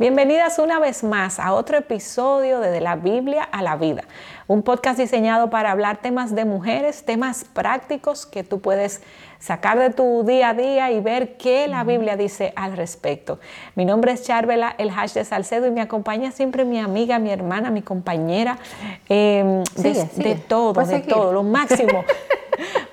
Bienvenidas 0.00 0.58
una 0.58 0.78
vez 0.78 1.04
más 1.04 1.38
a 1.38 1.52
otro 1.52 1.76
episodio 1.76 2.60
de 2.60 2.70
De 2.70 2.80
la 2.80 2.96
Biblia 2.96 3.42
a 3.42 3.60
la 3.60 3.76
Vida, 3.76 4.02
un 4.50 4.64
podcast 4.64 4.98
diseñado 4.98 5.48
para 5.48 5.70
hablar 5.70 5.98
temas 5.98 6.34
de 6.34 6.44
mujeres, 6.44 7.04
temas 7.04 7.44
prácticos 7.44 8.26
que 8.26 8.42
tú 8.42 8.60
puedes 8.60 9.00
sacar 9.38 9.78
de 9.78 9.90
tu 9.90 10.24
día 10.24 10.48
a 10.48 10.54
día 10.54 10.90
y 10.90 10.98
ver 10.98 11.36
qué 11.36 11.68
la 11.68 11.84
Biblia 11.84 12.16
dice 12.16 12.52
al 12.56 12.76
respecto. 12.76 13.38
Mi 13.76 13.84
nombre 13.84 14.10
es 14.10 14.24
Charvela, 14.24 14.74
el 14.76 14.90
hash 14.90 15.12
de 15.12 15.24
Salcedo, 15.24 15.68
y 15.68 15.70
me 15.70 15.80
acompaña 15.80 16.32
siempre 16.32 16.64
mi 16.64 16.80
amiga, 16.80 17.20
mi 17.20 17.30
hermana, 17.30 17.70
mi 17.70 17.82
compañera, 17.82 18.58
em, 19.08 19.62
de, 19.76 20.34
todo, 20.48 20.72
de 20.84 20.98
todo, 20.98 21.32
lo 21.32 21.44
máximo. 21.44 22.04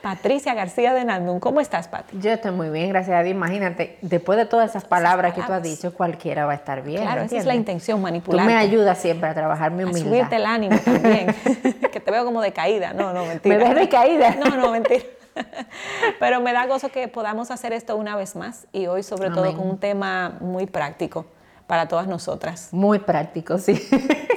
Patricia 0.02 0.54
García 0.54 0.94
de 0.94 1.04
Nandún. 1.04 1.40
¿Cómo 1.40 1.60
estás, 1.60 1.88
Pati? 1.88 2.18
Yo 2.20 2.32
estoy 2.32 2.52
muy 2.52 2.70
bien, 2.70 2.90
gracias 2.90 3.18
a 3.18 3.24
Dios. 3.24 3.36
Imagínate, 3.36 3.98
después 4.02 4.38
de 4.38 4.46
todas 4.46 4.70
esas 4.70 4.86
palabras, 4.86 5.34
que 5.34 5.42
tú 5.42 5.52
has 5.52 5.62
dicho, 5.62 5.94
cualquiera 5.94 6.46
va 6.46 6.54
a 6.54 6.56
estar 6.56 6.82
bien. 6.82 7.02
Claro, 7.02 7.24
esa 7.24 7.38
es 7.38 7.46
la 7.46 7.56
intención, 7.56 8.02
manipular. 8.02 8.46
Tú 8.46 8.50
me 8.50 8.56
ayudas 8.56 8.98
siempre 9.00 9.30
a 9.30 9.34
trabajar 9.34 9.72
mi 9.72 9.84
humildad. 9.84 10.02
A 10.02 10.10
subirte 10.10 10.36
el 10.38 10.46
ánimo 10.46 10.78
también, 10.80 11.36
que 11.92 12.00
te 12.00 12.12
veo 12.12 12.26
como 12.26 12.42
decaída. 12.42 12.94
No, 12.94 13.14
no, 13.14 13.26
mentira. 13.26 13.58
¿Me 13.58 13.64
ves 13.64 13.76
decaída? 13.76 14.36
No, 14.36 14.56
no, 14.56 14.72
mentira. 14.72 15.04
Pero 16.20 16.42
me 16.42 16.54
da 16.54 16.66
gozo 16.66 16.90
que 16.90 17.08
podamos 17.08 17.52
hacer 17.52 17.74
esto 17.74 17.96
una 17.96 18.16
vez 18.16 18.36
más 18.36 18.68
y 18.72 18.88
hoy 18.88 19.04
sobre 19.04 19.30
todo 19.30 19.56
con 19.56 19.70
un 19.70 19.78
tema 19.78 20.38
muy 20.40 20.66
práctico 20.66 21.26
para 21.68 21.88
todas 21.88 22.08
nosotras. 22.08 22.70
Muy 22.72 23.00
práctico, 23.00 23.58
sí. 23.58 23.76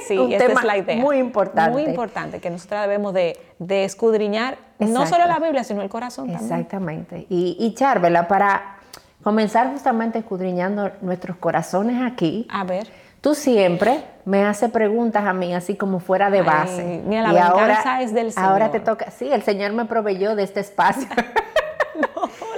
Sí, 0.07 0.33
esa 0.33 0.45
es 0.45 0.63
la 0.63 0.77
idea. 0.77 0.97
Muy 0.97 1.19
importante. 1.19 1.71
Muy 1.71 1.83
importante, 1.83 2.39
que 2.39 2.49
nosotras 2.49 2.81
debemos 2.81 3.13
de, 3.13 3.37
escudriñar 3.59 4.57
no 4.79 5.05
solo 5.05 5.25
la 5.25 5.39
Biblia, 5.39 5.63
sino 5.63 5.83
el 5.83 5.89
corazón 5.89 6.25
también. 6.25 6.51
Exactamente. 6.51 7.27
Y, 7.29 7.55
y 7.59 7.73
Charvela, 7.75 8.27
para 8.27 8.77
comenzar 9.23 9.71
justamente 9.71 10.19
escudriñando 10.19 10.91
nuestros 11.01 11.37
corazones 11.37 12.01
aquí. 12.01 12.47
A 12.49 12.63
ver. 12.63 12.87
Tú 13.21 13.35
siempre 13.35 14.03
me 14.25 14.45
haces 14.45 14.71
preguntas 14.71 15.25
a 15.25 15.33
mí 15.33 15.53
así 15.53 15.75
como 15.75 15.99
fuera 15.99 16.31
de 16.31 16.41
base. 16.41 17.01
mira, 17.05 17.31
la 17.31 17.33
y 17.33 17.37
ahora, 17.37 18.01
es 18.01 18.13
del 18.13 18.31
Señor. 18.31 18.49
Ahora 18.49 18.71
te 18.71 18.79
toca, 18.79 19.11
sí, 19.11 19.31
el 19.31 19.43
Señor 19.43 19.73
me 19.73 19.85
proveyó 19.85 20.35
de 20.35 20.43
este 20.43 20.59
espacio. 20.59 21.07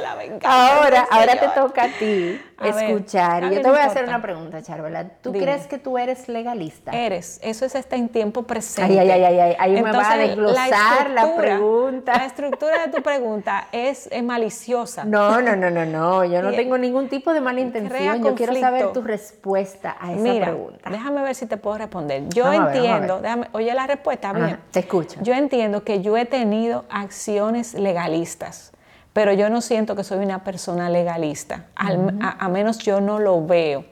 la 0.02 0.14
Ahora, 0.44 1.08
ahora 1.10 1.40
te 1.40 1.48
toca 1.50 1.84
a 1.84 1.88
ti 1.88 2.40
escuchar. 2.64 3.44
y 3.44 3.56
yo 3.56 3.62
te 3.62 3.70
voy 3.70 3.80
a 3.80 3.86
hacer 3.86 4.06
una 4.06 4.22
pregunta, 4.22 4.62
Charvela. 4.62 5.10
¿Tú 5.22 5.32
crees 5.32 5.68
que 5.68 5.78
tú 5.78 5.98
eres 5.98 6.28
legalista? 6.28 6.92
Eres. 6.92 7.40
Eso 7.44 7.66
es 7.66 7.76
está 7.76 7.96
en 7.96 8.10
tiempo 8.10 8.44
presente. 8.44 9.00
Ay, 9.00 9.10
ay, 9.10 9.24
ay, 9.24 9.40
ay. 9.40 9.56
Ahí 9.60 9.82
me 9.82 9.92
va 9.92 10.12
a 10.12 10.18
desglosar 10.18 11.10
la, 11.10 11.36
pregunta. 11.36 12.18
La 12.18 12.26
estructura 12.26 12.86
de 12.86 12.92
tu 12.92 13.02
pregunta 13.02 13.68
es, 13.72 14.10
maliciosa. 14.24 15.04
No, 15.04 15.42
no, 15.42 15.56
no, 15.56 15.70
no, 15.70 15.86
no. 15.86 16.24
Yo 16.24 16.42
no 16.42 16.52
tengo 16.52 16.78
ningún 16.78 17.10
tipo 17.10 17.34
de 17.34 17.42
mala 17.42 17.60
intención. 17.60 18.24
Yo 18.24 18.36
quiero 18.36 18.56
saber 18.56 18.92
tu 18.94 19.02
respuesta 19.02 19.98
a 20.00 20.14
esa 20.14 20.22
Mira, 20.22 20.46
pregunta. 20.48 20.90
Déjame 20.90 21.22
ver 21.22 21.36
si 21.36 21.46
te 21.46 21.58
puedo 21.58 21.78
responder. 21.78 22.30
Yo 22.30 22.52
entiendo, 22.52 23.20
déjame, 23.20 23.48
oye 23.52 23.74
la 23.74 23.88
respuesta, 23.88 24.34
bien. 24.34 24.60
te 24.72 24.80
escucho. 24.80 25.20
Yo 25.22 25.34
entiendo 25.34 25.84
que 25.84 26.02
yo 26.02 26.16
he 26.18 26.26
tenido 26.26 26.86
acciones 26.90 27.74
legalistas 27.74 28.73
pero 29.14 29.32
yo 29.32 29.48
no 29.50 29.62
siento 29.62 29.96
que 29.96 30.04
soy 30.04 30.26
una 30.26 30.44
persona 30.44 30.90
legalista, 30.90 31.68
a, 31.76 32.50
menos 32.50 32.80
yo 32.80 33.00
no 33.00 33.20
lo 33.20 33.46
veo. 33.46 33.86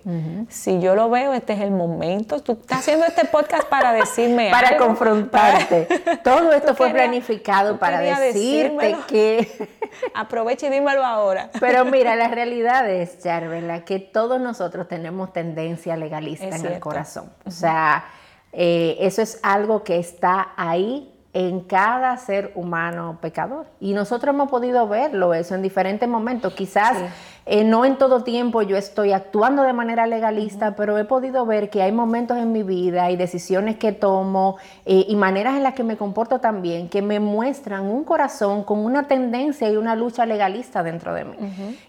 Si 0.49 0.81
yo 0.81 0.95
lo 0.95 1.11
veo, 1.11 1.33
este 1.33 1.53
es 1.53 1.61
el 1.61 1.69
momento. 1.69 2.41
Tú 2.41 2.53
estás 2.53 2.79
haciendo 2.79 3.05
este 3.05 3.25
podcast 3.25 3.65
para 3.65 3.93
decirme 3.93 4.49
para 4.49 4.77
Confrontarte. 4.77 5.87
Todo 6.23 6.51
esto 6.51 6.73
fue 6.75 6.89
planificado 6.89 7.77
para 7.77 7.99
decirte 7.99 8.97
que... 9.07 9.69
Aprovecha 10.15 10.67
y 10.67 10.69
dímelo 10.71 11.05
ahora. 11.05 11.51
Pero 11.59 11.85
mira, 11.85 12.15
la 12.15 12.29
realidad 12.29 12.89
es, 12.89 13.19
Charvela, 13.19 13.83
que 13.83 13.99
todos 13.99 14.39
nosotros 14.39 14.87
tenemos 14.87 15.33
tendencia 15.33 15.97
legalista 15.97 16.47
en 16.47 16.65
el 16.65 16.79
corazón. 16.79 17.31
O 17.45 17.51
sea, 17.51 18.05
eh, 18.53 18.97
eso 19.01 19.21
es 19.21 19.39
algo 19.43 19.83
que 19.83 19.99
está 19.99 20.53
ahí 20.55 21.11
en 21.33 21.61
cada 21.61 22.17
ser 22.17 22.51
humano 22.55 23.17
pecador. 23.21 23.65
Y 23.79 23.93
nosotros 23.93 24.33
hemos 24.35 24.49
podido 24.49 24.87
verlo 24.87 25.33
eso 25.33 25.55
en 25.55 25.61
diferentes 25.61 26.07
momentos. 26.07 26.53
Quizás 26.53 26.97
eh, 27.45 27.63
no 27.63 27.85
en 27.85 27.97
todo 27.97 28.23
tiempo 28.23 28.61
yo 28.61 28.75
estoy 28.75 29.13
actuando 29.13 29.63
de 29.63 29.71
manera 29.71 30.07
legalista, 30.07 30.75
pero 30.75 30.97
he 30.97 31.05
podido 31.05 31.45
ver 31.45 31.69
que 31.69 31.81
hay 31.81 31.91
momentos 31.93 32.37
en 32.37 32.51
mi 32.51 32.63
vida 32.63 33.09
y 33.11 33.15
decisiones 33.15 33.77
que 33.77 33.93
tomo 33.93 34.57
eh, 34.85 35.05
y 35.07 35.15
maneras 35.15 35.55
en 35.55 35.63
las 35.63 35.73
que 35.73 35.83
me 35.83 35.95
comporto 35.95 36.39
también 36.39 36.89
que 36.89 37.01
me 37.01 37.19
muestran 37.19 37.85
un 37.85 38.03
corazón 38.03 38.63
con 38.63 38.79
una 38.79 39.07
tendencia 39.07 39.69
y 39.69 39.77
una 39.77 39.95
lucha 39.95 40.25
legalista 40.25 40.83
dentro 40.83 41.13
de 41.13 41.25
mí. 41.25 41.35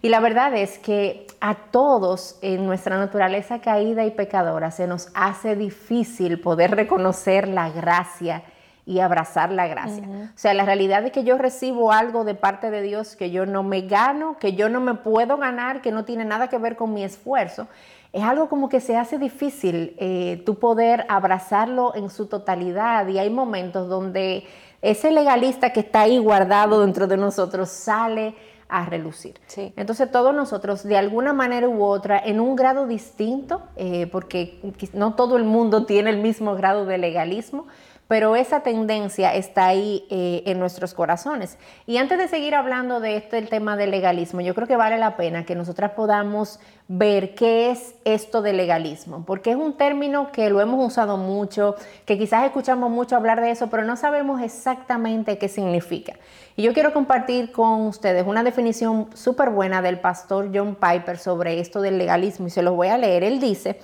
Y 0.03 0.09
la 0.09 0.21
verdad 0.21 0.55
es 0.55 0.79
que 0.79 1.27
a 1.41 1.55
todos 1.55 2.39
en 2.43 2.65
nuestra 2.65 2.97
naturaleza 2.97 3.61
caída 3.61 4.05
y 4.05 4.13
pecadora 4.13 4.71
se 4.71 4.87
nos 4.87 5.09
hace 5.15 5.57
difícil 5.57 6.41
poder 6.41 6.77
reconocer 6.77 7.49
la 7.49 7.71
gracia 7.71 8.43
y 8.84 9.00
abrazar 9.00 9.53
la 9.53 9.69
gracia. 9.69 10.09
O 10.09 10.37
sea, 10.38 10.54
la 10.54 10.65
realidad 10.65 11.04
es 11.04 11.12
que 11.12 11.22
yo 11.25 11.38
recibo 11.38 11.93
algo 11.93 12.25
de 12.25 12.34
parte 12.34 12.70
de 12.70 12.82
Dios 12.82 13.15
que 13.15 13.31
yo 13.31 13.47
no 13.47 13.62
me 13.62 13.82
gano, 13.82 14.37
que 14.38 14.54
yo 14.54 14.69
no 14.69 14.81
me 14.81 14.94
puedo 14.94 15.37
ganar, 15.37 15.82
que 15.82 15.93
no 15.93 16.04
tiene 16.04 16.25
nada 16.25 16.48
que 16.48 16.59
ver 16.59 16.76
con 16.76 16.93
mi 16.93 17.04
esfuerzo. 17.04 17.69
Es 18.12 18.25
algo 18.25 18.48
como 18.48 18.69
que 18.69 18.81
se 18.81 18.97
hace 18.97 19.19
difícil 19.19 19.94
eh, 19.98 20.43
tú 20.44 20.56
poder 20.56 21.06
abrazarlo 21.09 21.94
en 21.94 22.10
su 22.10 22.26
totalidad 22.26 23.06
y 23.06 23.19
hay 23.19 23.31
momentos 23.31 23.88
donde 23.88 24.44
ese 24.82 25.12
legalista 25.12 25.70
que 25.70 25.81
está 25.81 26.03
ahí 26.03 26.19
guardado 26.19 26.81
dentro 26.81 27.06
de 27.06 27.16
nosotros 27.16 27.70
sale 27.70 28.34
a 28.69 28.87
relucir. 28.87 29.38
Entonces 29.76 30.10
todos 30.10 30.34
nosotros, 30.34 30.82
de 30.82 30.97
alguna 30.97 31.34
manera 31.34 31.69
u 31.69 31.84
otra, 31.84 32.19
en 32.19 32.41
un 32.41 32.56
grado 32.56 32.87
distinto, 32.87 33.62
eh, 33.76 34.06
porque 34.10 34.60
no 34.94 35.14
todo 35.14 35.37
el 35.37 35.44
mundo 35.44 35.84
tiene 35.84 36.09
el 36.09 36.16
mismo 36.16 36.54
grado 36.54 36.87
de 36.87 36.97
legalismo, 36.97 37.66
pero 38.12 38.37
esa 38.37 38.61
tendencia 38.61 39.34
está 39.34 39.69
ahí 39.69 40.05
eh, 40.11 40.43
en 40.45 40.59
nuestros 40.59 40.93
corazones. 40.93 41.56
Y 41.87 41.97
antes 41.97 42.19
de 42.19 42.28
seguir 42.28 42.55
hablando 42.55 43.00
de 43.00 43.17
este 43.17 43.39
el 43.39 43.49
tema 43.49 43.75
del 43.75 43.91
legalismo, 43.91 44.43
yo 44.43 44.55
creo 44.55 44.69
que 44.69 44.77
vale 44.77 44.99
la 44.99 45.17
pena 45.17 45.47
que 45.47 45.55
nosotras 45.55 45.93
podamos 45.93 46.61
ver 46.89 47.34
qué 47.34 47.71
es 47.71 47.95
esto 48.05 48.43
del 48.43 48.59
legalismo, 48.59 49.25
porque 49.25 49.53
es 49.53 49.56
un 49.56 49.78
término 49.78 50.31
que 50.31 50.50
lo 50.50 50.61
hemos 50.61 50.87
usado 50.87 51.17
mucho, 51.17 51.75
que 52.05 52.19
quizás 52.19 52.45
escuchamos 52.45 52.91
mucho 52.91 53.17
hablar 53.17 53.41
de 53.41 53.50
eso, 53.50 53.71
pero 53.71 53.83
no 53.83 53.97
sabemos 53.97 54.43
exactamente 54.43 55.39
qué 55.39 55.49
significa. 55.49 56.12
Y 56.55 56.65
yo 56.65 56.75
quiero 56.75 56.93
compartir 56.93 57.50
con 57.50 57.87
ustedes 57.87 58.27
una 58.27 58.43
definición 58.43 59.09
súper 59.15 59.49
buena 59.49 59.81
del 59.81 59.99
pastor 60.00 60.50
John 60.53 60.77
Piper 60.77 61.17
sobre 61.17 61.61
esto 61.61 61.81
del 61.81 61.97
legalismo 61.97 62.49
y 62.49 62.50
se 62.50 62.61
los 62.61 62.77
voy 62.77 62.89
a 62.89 62.99
leer. 62.99 63.25
Él 63.25 63.41
dice 63.41 63.81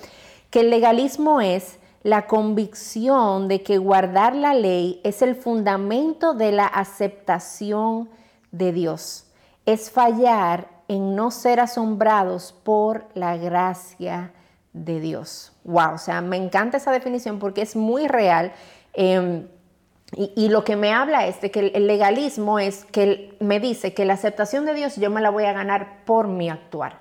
que 0.51 0.61
el 0.61 0.69
legalismo 0.69 1.41
es 1.41 1.79
la 2.03 2.27
convicción 2.27 3.49
de 3.49 3.63
que 3.63 3.79
guardar 3.79 4.35
la 4.35 4.55
ley 4.55 5.01
es 5.05 5.23
el 5.23 5.35
fundamento 5.35 6.35
de 6.35 6.53
la 6.53 6.67
aceptación 6.67 8.09
de 8.53 8.73
Dios. 8.73 9.27
Es 9.67 9.91
fallar 9.91 10.69
en 10.89 11.17
no 11.17 11.31
ser 11.31 11.61
asombrados 11.61 12.55
por 12.63 13.07
la 13.15 13.37
gracia 13.37 14.33
de 14.73 15.01
Dios. 15.01 15.53
Wow, 15.65 15.95
o 15.95 15.99
sea, 15.99 16.21
me 16.21 16.37
encanta 16.37 16.77
esa 16.77 16.93
definición 16.93 17.39
porque 17.39 17.63
es 17.63 17.77
muy 17.77 18.07
real. 18.07 18.53
Em, 18.95 19.47
y, 20.17 20.49
lo 20.49 20.65
que 20.65 20.75
me 20.75 20.95
habla 20.95 21.27
es 21.27 21.39
de 21.43 21.51
que 21.51 21.71
el 21.75 21.87
legalismo 21.87 22.59
es 22.59 22.87
que 22.87 23.37
me 23.41 23.61
dice 23.61 23.93
que 23.93 24.07
la 24.07 24.15
aceptación 24.15 24.65
de 24.65 24.73
Dios 24.73 24.97
yo 24.97 25.11
me 25.11 25.21
la 25.21 25.29
voy 25.29 25.45
a 25.45 25.53
ganar 25.53 26.05
por 26.07 26.29
mi 26.29 26.49
actuar 26.49 27.01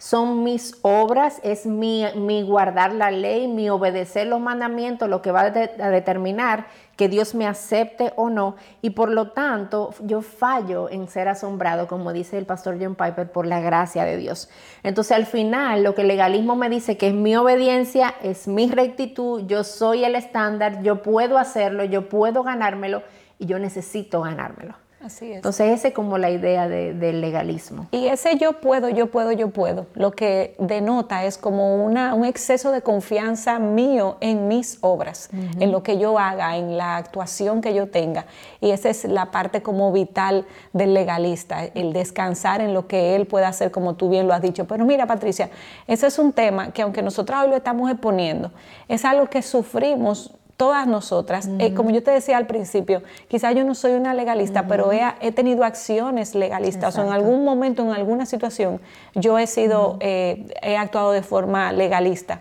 son 0.00 0.44
mis 0.44 0.78
obras, 0.80 1.40
es 1.42 1.66
mi, 1.66 2.06
guardar 2.42 2.94
la 2.94 3.10
ley, 3.10 3.46
mi 3.48 3.68
obedecer 3.68 4.26
los 4.28 4.40
mandamientos, 4.40 5.10
lo 5.10 5.20
que 5.20 5.30
va 5.30 5.42
a, 5.42 5.50
determinar 5.50 6.68
que 6.96 7.10
Dios 7.10 7.34
me 7.34 7.46
acepte 7.46 8.14
o 8.16 8.30
no. 8.30 8.56
Y 8.80 8.90
por 8.90 9.10
lo 9.10 9.32
tanto, 9.32 9.92
yo 10.00 10.22
fallo 10.22 10.88
en 10.88 11.06
ser 11.06 11.28
asombrado, 11.28 11.86
como 11.86 12.14
dice 12.14 12.38
el 12.38 12.46
pastor 12.46 12.78
John 12.80 12.94
Piper, 12.94 13.30
por 13.30 13.46
la 13.46 13.60
gracia 13.60 14.06
de 14.06 14.16
Dios. 14.16 14.48
Entonces, 14.82 15.14
al 15.14 15.26
final, 15.26 15.82
lo 15.82 15.94
que 15.94 16.00
el 16.00 16.08
legalismo 16.08 16.56
me 16.56 16.70
dice 16.70 16.96
que 16.96 17.08
es 17.08 17.14
mi 17.14 17.36
obediencia, 17.36 18.14
es 18.22 18.48
mi 18.48 18.70
rectitud, 18.70 19.42
yo 19.46 19.64
soy 19.64 20.04
el 20.04 20.14
estándar, 20.14 20.82
yo 20.82 21.02
puedo 21.02 21.36
hacerlo, 21.36 21.84
yo 21.84 22.08
puedo 22.08 22.42
ganármelo 22.42 23.02
y 23.38 23.44
yo 23.44 23.58
necesito 23.58 24.22
ganármelo. 24.22 24.76
Así 25.02 25.30
es. 25.30 25.36
Entonces, 25.36 25.78
esa 25.78 25.88
es 25.88 25.94
como 25.94 26.18
la 26.18 26.30
idea 26.30 26.68
del 26.68 27.22
legalismo. 27.22 27.86
Y 27.90 28.08
ese 28.08 28.36
yo 28.36 28.60
puedo, 28.60 28.90
yo 28.90 29.10
puedo, 29.10 29.32
yo 29.32 29.48
puedo, 29.48 29.86
lo 29.94 30.10
que 30.12 30.54
denota 30.58 31.24
es 31.24 31.38
como 31.38 31.82
una, 31.84 32.12
un 32.14 32.26
exceso 32.26 32.70
de 32.70 32.82
confianza 32.82 33.58
mío 33.58 34.18
en 34.20 34.46
mis 34.46 34.78
obras, 34.82 35.30
en 35.32 35.72
lo 35.72 35.82
que 35.82 35.98
yo 35.98 36.18
haga, 36.18 36.56
en 36.56 36.76
la 36.76 36.96
actuación 36.96 37.62
que 37.62 37.72
yo 37.72 37.88
tenga. 37.88 38.26
Y 38.60 38.72
esa 38.72 38.90
es 38.90 39.04
la 39.04 39.30
parte 39.30 39.62
como 39.62 39.90
vital 39.90 40.44
del 40.74 40.92
legalista, 40.92 41.64
el 41.64 41.94
descansar 41.94 42.60
en 42.60 42.74
lo 42.74 42.86
que 42.86 43.16
él 43.16 43.26
puede 43.26 43.46
hacer, 43.46 43.70
como 43.70 43.94
tú 43.94 44.10
bien 44.10 44.26
lo 44.28 44.34
has 44.34 44.42
dicho. 44.42 44.66
Pero 44.66 44.84
mira, 44.84 45.06
Patricia, 45.06 45.48
ese 45.86 46.08
es 46.08 46.18
un 46.18 46.32
tema 46.32 46.72
que 46.72 46.82
aunque 46.82 47.02
nosotros 47.02 47.40
hoy 47.40 47.48
lo 47.48 47.56
estamos 47.56 47.90
exponiendo, 47.90 48.52
es 48.86 49.06
algo 49.06 49.28
que 49.28 49.40
sufrimos 49.40 50.34
todas 50.60 50.86
nosotras, 50.86 51.48
eh, 51.58 51.72
como 51.72 51.88
yo 51.90 52.02
te 52.02 52.10
decía 52.10 52.36
al 52.36 52.46
principio, 52.46 53.02
quizás 53.28 53.54
yo 53.54 53.64
no 53.64 53.74
soy 53.74 53.92
una 53.92 54.12
legalista, 54.12 54.66
pero 54.68 54.92
he, 54.92 55.32
tenido 55.32 55.64
acciones 55.64 56.34
legalistas, 56.34 56.98
o 56.98 57.02
en 57.02 57.10
algún 57.10 57.46
momento, 57.46 57.82
en 57.82 57.92
alguna 57.92 58.26
situación, 58.26 58.78
yo 59.14 59.38
he 59.38 59.46
sido, 59.46 59.96
eh, 60.00 60.44
he 60.60 60.76
actuado 60.76 61.12
de 61.12 61.22
forma 61.22 61.72
legalista. 61.72 62.40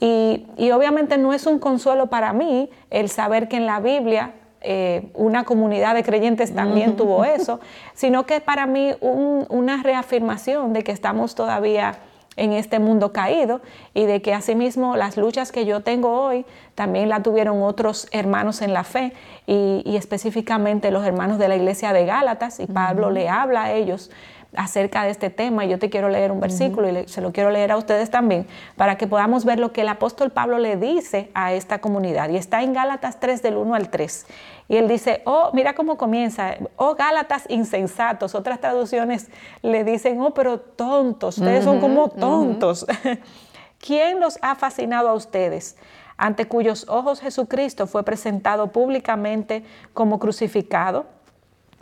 Y, 0.00 0.46
obviamente 0.72 1.18
no 1.18 1.34
es 1.34 1.44
un 1.44 1.58
consuelo 1.58 2.06
para 2.06 2.32
mí 2.32 2.70
el 2.88 3.10
saber 3.10 3.48
que 3.48 3.58
en 3.58 3.66
la 3.66 3.80
Biblia 3.80 4.32
eh, 4.62 5.10
una 5.12 5.44
comunidad 5.44 5.94
de 5.94 6.02
creyentes 6.02 6.54
también 6.54 6.96
tuvo 6.96 7.22
eso, 7.36 7.60
sino 7.92 8.24
que 8.24 8.40
para 8.40 8.66
mí 8.66 8.94
una 9.02 9.82
reafirmación 9.82 10.72
de 10.72 10.84
que 10.84 10.92
estamos 10.92 11.34
todavía 11.34 11.98
en 12.38 12.52
este 12.52 12.78
mundo 12.78 13.12
caído 13.12 13.60
y 13.94 14.06
de 14.06 14.22
que 14.22 14.32
asimismo 14.32 14.96
las 14.96 15.16
luchas 15.16 15.52
que 15.52 15.66
yo 15.66 15.80
tengo 15.80 16.22
hoy 16.22 16.46
también 16.74 17.08
la 17.08 17.22
tuvieron 17.22 17.62
otros 17.62 18.08
hermanos 18.12 18.62
en 18.62 18.72
la 18.72 18.84
fe 18.84 19.12
y, 19.46 19.96
específicamente 19.96 20.90
los 20.90 21.04
hermanos 21.04 21.38
de 21.38 21.48
la 21.48 21.56
iglesia 21.56 21.92
de 21.92 22.06
Gálatas 22.06 22.60
y 22.60 22.66
Pablo 22.66 23.10
le 23.10 23.28
habla 23.28 23.64
a 23.64 23.72
ellos 23.72 24.10
acerca 24.56 25.04
de 25.04 25.10
este 25.10 25.30
tema. 25.30 25.64
Yo 25.64 25.78
te 25.78 25.90
quiero 25.90 26.08
leer 26.08 26.32
un 26.32 26.40
versículo 26.40 26.88
y 26.88 27.08
se 27.08 27.20
lo 27.20 27.32
quiero 27.32 27.50
leer 27.50 27.72
a 27.72 27.76
ustedes 27.76 28.10
también 28.10 28.46
para 28.76 28.96
que 28.96 29.06
podamos 29.06 29.44
ver 29.44 29.58
lo 29.58 29.72
que 29.72 29.82
el 29.82 29.88
apóstol 29.88 30.30
Pablo 30.30 30.58
le 30.58 30.76
dice 30.76 31.30
a 31.34 31.52
esta 31.52 31.80
comunidad. 31.80 32.30
Y 32.30 32.36
está 32.36 32.62
en 32.62 32.72
Gálatas 32.72 33.20
3 33.20 33.42
del 33.42 33.56
1 33.56 33.74
al 33.74 33.90
3. 33.90 34.26
Y 34.68 34.76
él 34.76 34.88
dice, 34.88 35.22
oh, 35.24 35.50
mira 35.52 35.74
cómo 35.74 35.96
comienza, 35.96 36.56
oh 36.76 36.94
Gálatas 36.94 37.44
insensatos. 37.48 38.34
Otras 38.34 38.60
traducciones 38.60 39.30
le 39.62 39.84
dicen, 39.84 40.20
oh, 40.20 40.32
pero 40.32 40.58
tontos, 40.60 41.38
ustedes 41.38 41.64
son 41.64 41.80
como 41.80 42.08
tontos. 42.08 42.86
¿Quién 43.78 44.18
los 44.18 44.38
ha 44.42 44.54
fascinado 44.54 45.08
a 45.08 45.14
ustedes? 45.14 45.76
ante 46.20 46.46
cuyos 46.48 46.84
ojos 46.88 47.20
Jesucristo 47.20 47.86
fue 47.86 48.02
presentado 48.02 48.72
públicamente 48.72 49.62
como 49.94 50.18
crucificado? 50.18 51.06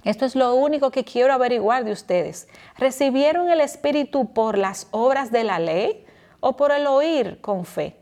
Esto 0.07 0.25
es 0.25 0.37
lo 0.37 0.55
único 0.55 0.93
que 0.93 1.03
quiero 1.03 1.33
averiguar 1.33 1.85
de 1.85 1.91
ustedes. 1.91 2.47
¿Recibieron 2.79 3.51
el 3.51 3.61
Espíritu 3.61 4.33
por 4.33 4.57
las 4.57 4.87
obras 4.93 5.33
de 5.33 5.43
la 5.43 5.59
ley 5.59 6.07
o 6.39 6.57
por 6.57 6.71
el 6.71 6.87
oír 6.87 7.41
con 7.41 7.65
fe? 7.65 7.97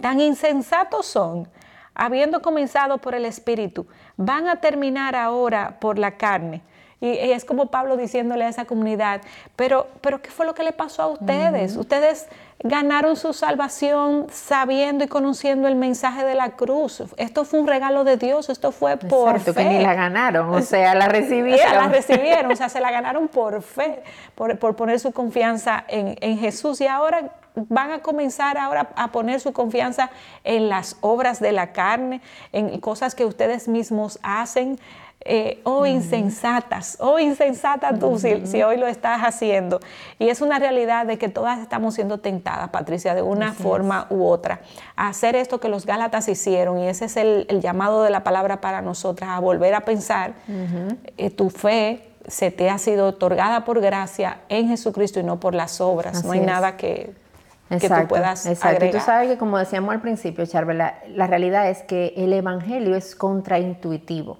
Tan 0.00 0.20
insensatos 0.20 1.06
son, 1.06 1.48
habiendo 1.94 2.42
comenzado 2.42 2.98
por 2.98 3.16
el 3.16 3.24
Espíritu, 3.24 3.88
van 4.16 4.46
a 4.46 4.60
terminar 4.60 5.16
ahora 5.16 5.80
por 5.80 5.98
la 5.98 6.16
carne. 6.16 6.62
Y 7.00 7.30
es 7.30 7.44
como 7.44 7.66
Pablo 7.66 7.96
diciéndole 7.96 8.44
a 8.44 8.48
esa 8.48 8.64
comunidad, 8.64 9.20
pero, 9.54 9.86
pero 10.00 10.20
¿qué 10.20 10.30
fue 10.30 10.46
lo 10.46 10.54
que 10.54 10.64
le 10.64 10.72
pasó 10.72 11.02
a 11.02 11.06
ustedes? 11.06 11.76
Ustedes 11.76 12.26
ganaron 12.60 13.14
su 13.14 13.32
salvación 13.32 14.26
sabiendo 14.32 15.04
y 15.04 15.06
conociendo 15.06 15.68
el 15.68 15.76
mensaje 15.76 16.24
de 16.24 16.34
la 16.34 16.50
cruz. 16.50 17.04
Esto 17.16 17.44
fue 17.44 17.60
un 17.60 17.68
regalo 17.68 18.02
de 18.02 18.16
Dios, 18.16 18.48
esto 18.48 18.72
fue 18.72 18.96
por 18.96 19.36
Exacto, 19.36 19.54
fe. 19.54 19.62
que 19.62 19.68
ni 19.68 19.82
la 19.84 19.94
ganaron, 19.94 20.52
o 20.52 20.60
sea, 20.60 20.94
la 20.94 21.08
recibieron. 21.08 21.58
O 21.68 21.70
sea, 21.70 21.82
la 21.82 21.88
recibieron, 21.92 22.50
o 22.50 22.56
sea, 22.56 22.68
se 22.68 22.80
la 22.80 22.90
ganaron 22.90 23.28
por 23.28 23.62
fe, 23.62 24.02
por, 24.34 24.58
poner 24.74 24.98
su 24.98 25.12
confianza 25.12 25.84
en, 25.86 26.16
en 26.20 26.38
Jesús. 26.38 26.80
Y 26.80 26.88
ahora 26.88 27.30
van 27.68 27.92
a 27.92 28.00
comenzar 28.00 28.58
ahora 28.58 28.90
a 28.96 29.12
poner 29.12 29.40
su 29.40 29.52
confianza 29.52 30.10
en 30.44 30.68
las 30.68 30.96
obras 31.00 31.40
de 31.40 31.52
la 31.52 31.72
carne, 31.72 32.20
en 32.52 32.78
cosas 32.80 33.14
que 33.14 33.24
ustedes 33.24 33.68
mismos 33.68 34.18
hacen. 34.22 34.78
Eh, 35.24 35.60
oh 35.64 35.84
insensatas, 35.84 36.96
oh 37.00 37.18
insensata 37.18 37.98
tú 37.98 38.18
si, 38.18 38.62
hoy 38.62 38.76
lo 38.76 38.86
estás 38.86 39.20
haciendo. 39.22 39.80
Y 40.18 40.28
es 40.28 40.40
una 40.40 40.58
realidad 40.58 41.06
de 41.06 41.18
que 41.18 41.28
todas 41.28 41.58
estamos 41.58 41.94
siendo 41.94 42.18
tentadas, 42.18 42.70
Patricia, 42.70 43.14
de 43.14 43.22
una 43.22 43.52
forma 43.52 44.06
u 44.10 44.24
otra, 44.24 44.60
a 44.96 45.08
hacer 45.08 45.34
esto 45.34 45.58
que 45.58 45.68
los 45.68 45.86
Gálatas 45.86 46.28
hicieron. 46.28 46.78
Y 46.78 46.88
ese 46.88 47.06
es 47.06 47.16
el, 47.16 47.46
llamado 47.60 48.04
de 48.04 48.10
la 48.10 48.22
palabra 48.22 48.60
para 48.60 48.80
nosotras, 48.80 49.30
a 49.30 49.40
volver 49.40 49.74
a 49.74 49.80
pensar 49.80 50.34
eh, 51.16 51.30
tu 51.30 51.50
fe 51.50 52.04
se 52.26 52.50
te 52.50 52.70
ha 52.70 52.78
sido 52.78 53.08
otorgada 53.08 53.64
por 53.64 53.80
gracia 53.80 54.40
en 54.48 54.68
Jesucristo 54.68 55.18
y 55.18 55.24
no 55.24 55.40
por 55.40 55.54
las 55.54 55.80
obras. 55.80 56.24
no 56.24 56.32
hay 56.32 56.40
nada 56.40 56.76
que 56.76 57.12
que 57.68 57.88
tú 57.88 58.08
puedas 58.08 58.46
exacto. 58.46 58.84
Y 58.86 58.90
tú 58.90 59.00
sabes 59.00 59.28
que 59.28 59.38
como 59.38 59.58
decíamos 59.58 59.92
al 59.92 60.00
principio, 60.00 60.46
Charbel, 60.46 60.78
la, 60.78 61.26
realidad 61.26 61.68
es 61.68 61.82
que 61.82 62.14
el 62.16 62.32
Evangelio 62.32 62.96
es 62.96 63.14
contraintuitivo, 63.14 64.38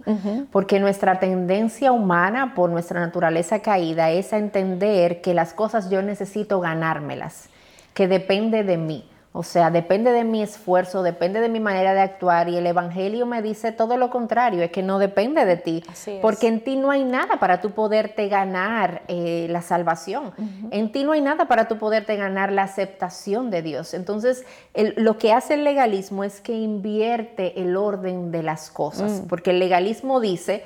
porque 0.51 0.81
nuestra 0.81 1.21
tendencia 1.21 1.93
humana, 1.93 2.55
por 2.55 2.71
nuestra 2.71 3.01
naturaleza 3.01 3.61
caída, 3.61 4.11
es 4.11 4.33
a 4.33 4.39
entender 4.39 5.21
que 5.21 5.35
las 5.35 5.53
cosas 5.53 5.91
yo 5.91 6.03
necesito 6.03 6.61
ganármelas, 6.61 7.49
que 7.95 8.09
depende 8.09 8.65
de 8.65 8.79
mí. 8.79 9.09
O 9.39 9.45
sea, 9.45 9.71
depende 9.71 10.11
de 10.11 10.25
mi 10.25 10.43
esfuerzo, 10.43 11.05
depende 11.05 11.41
de 11.41 11.49
mi 11.49 11.61
manera 11.61 11.95
de 11.95 12.01
actuar 12.01 12.49
y 12.49 12.57
el 12.57 12.67
Evangelio 12.67 13.25
me 13.25 13.41
dice 13.41 13.71
todo 13.71 13.97
lo 13.97 14.11
contrario, 14.11 14.65
es 14.65 14.73
que 14.73 14.83
no 14.83 14.99
depende 14.99 15.45
de 15.45 15.57
ti, 15.57 15.85
porque 16.21 16.49
en 16.49 16.65
ti 16.65 16.75
no 16.75 16.91
hay 16.91 17.05
nada 17.05 17.39
para 17.39 17.61
tú 17.61 17.71
poderte 17.71 18.27
ganar 18.27 19.03
eh, 19.07 19.47
la 19.49 19.63
salvación, 19.63 20.33
en 20.73 20.91
ti 20.91 21.05
no 21.05 21.13
hay 21.13 21.21
nada 21.21 21.47
para 21.47 21.69
tú 21.69 21.79
poderte 21.79 22.17
ganar 22.17 22.51
la 22.51 22.65
aceptación 22.65 23.49
de 23.53 23.63
Dios. 23.63 23.95
Entonces, 23.95 24.45
lo 24.75 25.19
que 25.19 25.33
hace 25.33 25.55
el 25.55 25.63
legalismo 25.63 26.25
es 26.25 26.41
que 26.41 26.55
invierte 26.55 27.63
el 27.63 27.77
orden 27.77 28.33
de 28.33 28.43
las 28.43 28.73
cosas, 28.73 29.21
mm. 29.21 29.29
porque 29.29 29.51
el 29.51 29.61
legalismo 29.61 30.19
dice, 30.19 30.65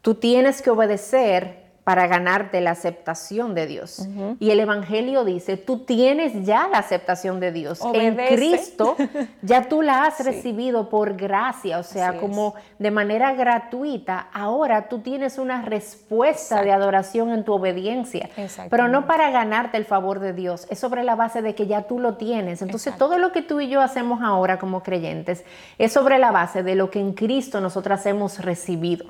tú 0.00 0.14
tienes 0.14 0.62
que 0.62 0.70
obedecer 0.70 1.59
para 1.84 2.06
ganarte 2.06 2.60
la 2.60 2.72
aceptación 2.72 3.54
de 3.54 3.66
Dios. 3.66 4.06
Y 4.38 4.50
el 4.50 4.60
Evangelio 4.60 5.24
dice, 5.24 5.56
tú 5.56 5.78
tienes 5.78 6.44
ya 6.46 6.68
la 6.68 6.78
aceptación 6.78 7.40
de 7.40 7.52
Dios. 7.52 7.80
En 7.94 8.16
Cristo 8.16 8.96
ya 9.42 9.68
tú 9.68 9.82
la 9.82 10.04
has 10.04 10.24
recibido 10.24 10.88
por 10.88 11.16
gracia, 11.16 11.78
o 11.78 11.82
sea, 11.82 12.18
como 12.18 12.54
de 12.78 12.90
manera 12.90 13.32
gratuita. 13.32 14.28
Ahora 14.32 14.88
tú 14.88 15.00
tienes 15.00 15.38
una 15.38 15.62
respuesta 15.62 16.62
de 16.62 16.72
adoración 16.72 17.30
en 17.32 17.44
tu 17.44 17.54
obediencia, 17.54 18.28
pero 18.68 18.88
no 18.88 19.06
para 19.06 19.30
ganarte 19.30 19.76
el 19.76 19.84
favor 19.84 20.20
de 20.20 20.32
Dios, 20.32 20.66
es 20.70 20.78
sobre 20.78 21.02
la 21.02 21.14
base 21.14 21.42
de 21.42 21.54
que 21.54 21.66
ya 21.66 21.82
tú 21.82 21.98
lo 21.98 22.14
tienes. 22.14 22.62
Entonces 22.62 22.96
todo 22.96 23.18
lo 23.18 23.32
que 23.32 23.42
tú 23.42 23.60
y 23.60 23.68
yo 23.68 23.80
hacemos 23.80 24.20
ahora 24.22 24.58
como 24.58 24.82
creyentes 24.82 25.44
es 25.78 25.92
sobre 25.92 26.18
la 26.18 26.30
base 26.30 26.62
de 26.62 26.74
lo 26.74 26.90
que 26.90 27.00
en 27.00 27.14
Cristo 27.14 27.60
nosotras 27.60 28.04
hemos 28.06 28.38
recibido. 28.38 29.06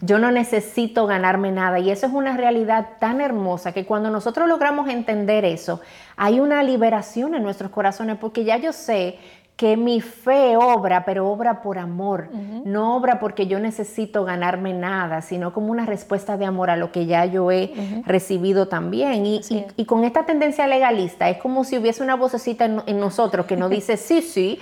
Yo 0.00 0.18
no 0.18 0.30
necesito 0.30 1.06
ganarme 1.06 1.50
nada 1.50 1.78
y 1.78 1.90
eso 1.90 2.06
es 2.06 2.09
una 2.12 2.36
realidad 2.36 2.90
tan 2.98 3.20
hermosa 3.20 3.72
que 3.72 3.86
cuando 3.86 4.10
nosotros 4.10 4.48
logramos 4.48 4.88
entender 4.88 5.44
eso, 5.44 5.80
hay 6.16 6.40
una 6.40 6.62
liberación 6.62 7.34
en 7.34 7.42
nuestros 7.42 7.70
corazones 7.70 8.16
porque 8.18 8.44
ya 8.44 8.56
yo 8.56 8.72
sé 8.72 9.18
que 9.56 9.76
mi 9.76 10.00
fe 10.00 10.56
obra, 10.56 11.04
pero 11.04 11.28
obra 11.28 11.60
por 11.60 11.78
amor, 11.78 12.30
no 12.64 12.96
obra 12.96 13.20
porque 13.20 13.46
yo 13.46 13.60
necesito 13.60 14.24
ganarme 14.24 14.72
nada, 14.72 15.20
sino 15.20 15.52
como 15.52 15.70
una 15.70 15.84
respuesta 15.84 16.38
de 16.38 16.46
amor 16.46 16.70
a 16.70 16.76
lo 16.76 16.92
que 16.92 17.04
ya 17.04 17.26
yo 17.26 17.50
he 17.50 17.74
recibido 18.06 18.68
también. 18.68 19.26
Y, 19.26 19.42
y, 19.76 19.84
con 19.84 20.04
esta 20.04 20.24
tendencia 20.24 20.66
legalista 20.66 21.28
es 21.28 21.36
como 21.36 21.64
si 21.64 21.76
hubiese 21.76 22.02
una 22.02 22.16
vocecita 22.16 22.64
en, 22.64 22.82
en 22.86 23.00
nosotros 23.00 23.44
que 23.44 23.58
nos 23.58 23.68
dice, 23.78 23.98
sí, 23.98 24.22
sí, 24.22 24.58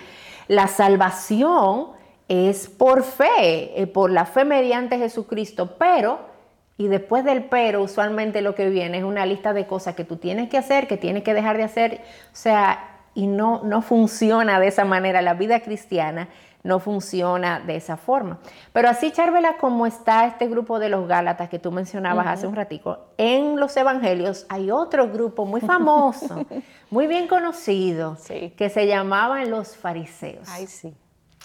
la 0.49 0.67
salvación 0.67 1.91
es 2.27 2.69
por 2.69 3.03
fe, 3.05 3.81
eh, 3.81 3.87
por 3.87 4.11
la 4.11 4.27
fe 4.27 4.45
mediante 4.45 4.99
Jesucristo, 4.99 5.77
pero 5.79 6.21
y 6.79 6.87
después 6.87 7.25
del 7.25 7.45
pero, 7.45 7.83
usualmente 7.83 8.41
lo 8.41 8.55
que 8.55 8.71
viene 8.71 8.99
es 8.99 9.05
una 9.05 9.27
lista 9.27 9.53
de 9.53 9.67
cosas 9.67 9.97
que 9.97 10.05
tú 10.05 10.17
tienes 10.17 10.49
que 10.49 10.57
hacer, 10.57 10.87
que 10.87 10.97
tienes 10.97 11.25
que 11.25 11.35
dejar 11.35 11.57
de 11.57 11.65
hacer. 11.65 12.01
O 12.33 12.37
sea, 12.37 13.01
y 13.15 13.27
no, 13.27 13.63
no 13.65 13.83
funciona 13.83 14.61
de 14.61 14.69
esa 14.69 14.85
manera. 14.85 15.21
La 15.21 15.35
vida 15.35 15.59
cristiana 15.59 16.29
no 16.63 16.79
funciona 16.79 17.59
de 17.59 17.75
esa 17.75 17.97
forma. 17.97 18.39
Pero 18.73 18.89
así, 18.89 19.11
Charvela, 19.11 19.57
como 19.57 19.87
está 19.87 20.27
este 20.27 20.47
grupo 20.47 20.79
de 20.79 20.89
los 20.89 21.09
Gálatas 21.09 21.49
que 21.49 21.59
tú 21.59 21.73
mencionabas 21.73 22.29
hace 22.29 22.47
un 22.47 22.55
ratico, 22.55 23.07
en 23.17 23.59
los 23.59 23.77
evangelios 23.77 24.47
hay 24.49 24.71
otro 24.71 25.09
grupo 25.09 25.47
muy 25.47 25.61
famoso, 25.61 26.47
muy 26.91 27.09
bien 27.09 27.27
conocido, 27.27 28.17
que 28.57 28.71
se 28.71 28.87
llamaban 28.87 29.51
los 29.51 29.77
fariseos. 29.77 30.49
Ay, 30.49 30.69
sí. 30.69 30.95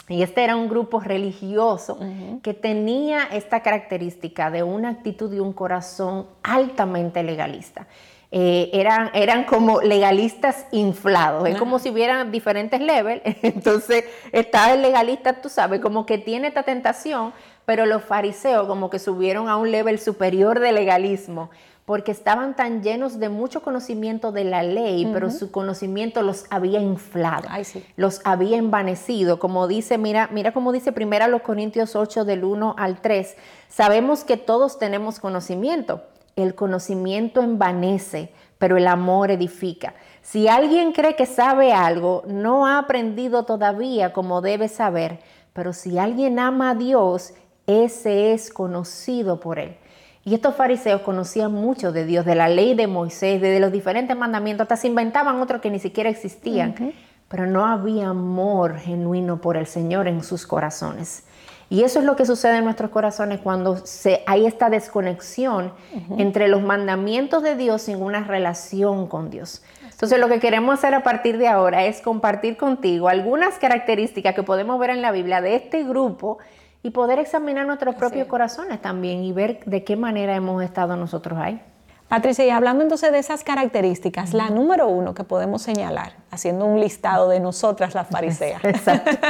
Y 0.09 0.21
este 0.21 0.43
era 0.43 0.55
un 0.57 0.67
grupo 0.67 0.99
religioso 0.99 1.97
que 2.41 2.53
tenía 2.53 3.23
esta 3.31 3.61
característica 3.61 4.51
de 4.51 4.61
una 4.61 4.89
actitud 4.89 5.31
y 5.33 5.39
un 5.39 5.53
corazón 5.53 6.27
altamente 6.43 7.23
legalista. 7.23 7.87
Eh, 8.35 8.71
eran, 8.73 9.11
eran 9.13 9.43
como 9.43 9.79
legalistas 9.81 10.65
inflados, 10.71 11.47
es 11.47 11.55
como 11.55 11.77
si 11.77 11.91
hubieran 11.91 12.31
diferentes 12.31 12.81
levels, 12.81 13.21
entonces 13.43 14.05
está 14.31 14.73
el 14.73 14.81
legalista, 14.81 15.39
tú 15.39 15.49
sabes, 15.49 15.79
como 15.81 16.07
que 16.07 16.17
tiene 16.17 16.47
esta 16.47 16.63
tentación, 16.63 17.31
pero 17.65 17.85
los 17.85 18.03
fariseos 18.03 18.67
como 18.67 18.89
que 18.89 18.97
subieron 18.97 19.49
a 19.49 19.57
un 19.57 19.69
level 19.69 19.99
superior 19.99 20.59
de 20.59 20.71
legalismo, 20.71 21.51
porque 21.85 22.11
estaban 22.11 22.55
tan 22.55 22.81
llenos 22.81 23.19
de 23.19 23.27
mucho 23.27 23.61
conocimiento 23.61 24.31
de 24.31 24.45
la 24.45 24.63
ley, 24.63 25.09
pero 25.11 25.29
su 25.29 25.51
conocimiento 25.51 26.21
los 26.21 26.45
había 26.49 26.79
inflado, 26.79 27.49
los 27.97 28.21
había 28.23 28.57
envanecido. 28.57 29.37
Como 29.37 29.67
dice, 29.67 29.97
mira, 29.97 30.29
mira 30.31 30.53
cómo 30.53 30.71
dice 30.71 30.93
primero 30.93 31.27
los 31.27 31.41
Corintios 31.41 31.95
8 31.95 32.23
del 32.23 32.45
1 32.45 32.75
al 32.77 33.01
3, 33.01 33.35
sabemos 33.67 34.23
que 34.23 34.37
todos 34.37 34.79
tenemos 34.79 35.19
conocimiento. 35.19 36.03
El 36.37 36.55
conocimiento 36.55 37.41
envanece, 37.41 38.31
pero 38.57 38.77
el 38.77 38.87
amor 38.87 39.29
edifica. 39.29 39.93
Si 40.21 40.47
alguien 40.47 40.93
cree 40.93 41.17
que 41.17 41.25
sabe 41.25 41.73
algo, 41.73 42.23
no 42.27 42.65
ha 42.65 42.79
aprendido 42.79 43.43
todavía 43.43 44.13
como 44.13 44.41
debe 44.41 44.69
saber, 44.69 45.19
pero 45.51 45.73
si 45.73 45.99
alguien 45.99 46.39
ama 46.39 46.71
a 46.71 46.75
Dios, 46.75 47.33
ese 47.67 48.31
es 48.33 48.51
conocido 48.51 49.39
por 49.39 49.59
él. 49.59 49.77
Y 50.25 50.33
estos 50.33 50.55
fariseos 50.55 51.01
conocían 51.01 51.51
mucho 51.51 51.91
de 51.91 52.05
Dios, 52.05 52.25
de 52.25 52.35
la 52.35 52.47
ley 52.47 52.75
de 52.75 52.87
Moisés, 52.87 53.41
de 53.41 53.59
los 53.59 53.71
diferentes 53.71 54.15
mandamientos, 54.15 54.65
hasta 54.65 54.77
se 54.77 54.87
inventaban 54.87 55.41
otros 55.41 55.61
que 55.61 55.69
ni 55.69 55.79
siquiera 55.79 56.09
existían. 56.09 56.93
pero 57.27 57.47
no 57.47 57.65
había 57.65 58.09
amor 58.09 58.77
genuino 58.77 59.41
por 59.41 59.57
el 59.57 59.65
Señor 59.65 60.07
en 60.07 60.23
sus 60.23 60.45
corazones. 60.45 61.23
Y 61.67 61.83
eso 61.83 61.97
es 61.97 62.05
lo 62.05 62.15
que 62.15 62.27
sucede 62.27 62.57
en 62.57 62.65
nuestros 62.65 62.91
corazones 62.91 63.39
cuando 63.39 63.77
se, 63.77 64.21
hay 64.27 64.45
esta 64.45 64.69
desconexión 64.69 65.73
entre 66.19 66.47
los 66.47 66.61
mandamientos 66.61 67.41
de 67.41 67.55
Dios 67.55 67.89
y 67.89 67.95
una 67.95 68.23
relación 68.23 69.07
con 69.07 69.31
Dios. 69.31 69.63
Entonces 69.89 70.19
lo 70.19 70.27
que 70.27 70.39
queremos 70.39 70.75
hacer 70.75 70.93
a 70.93 71.01
partir 71.01 71.39
de 71.39 71.47
ahora 71.47 71.85
es 71.85 72.01
compartir 72.01 72.57
contigo 72.57 73.07
algunas 73.07 73.57
características 73.57 74.35
que 74.35 74.43
podemos 74.43 74.79
ver 74.79 74.91
en 74.91 75.01
la 75.01 75.11
Biblia 75.11 75.41
de 75.41 75.55
este 75.55 75.83
grupo 75.83 76.37
y 76.83 76.91
poder 76.91 77.17
examinar 77.17 77.65
nuestros 77.65 77.95
propios 77.95 78.27
corazones 78.27 78.81
también 78.81 79.23
y 79.23 79.31
ver 79.31 79.63
de 79.65 79.85
qué 79.85 79.95
manera 79.95 80.35
hemos 80.35 80.61
estado 80.61 80.97
nosotros 80.97 81.39
ahí. 81.39 81.61
Patricia, 82.09 82.45
y 82.45 82.49
hablando 82.51 82.83
entonces 82.83 83.11
de 83.11 83.17
esas 83.17 83.43
características, 83.43 84.33
la 84.33 84.49
número 84.49 84.87
uno 84.87 85.15
que 85.15 85.23
podemos 85.23 85.63
señalar, 85.63 86.13
haciendo 86.29 86.65
un 86.65 86.79
listado 86.79 87.29
de 87.29 87.39
nosotras 87.39 87.95
las 87.95 88.07
fariseas, 88.07 88.61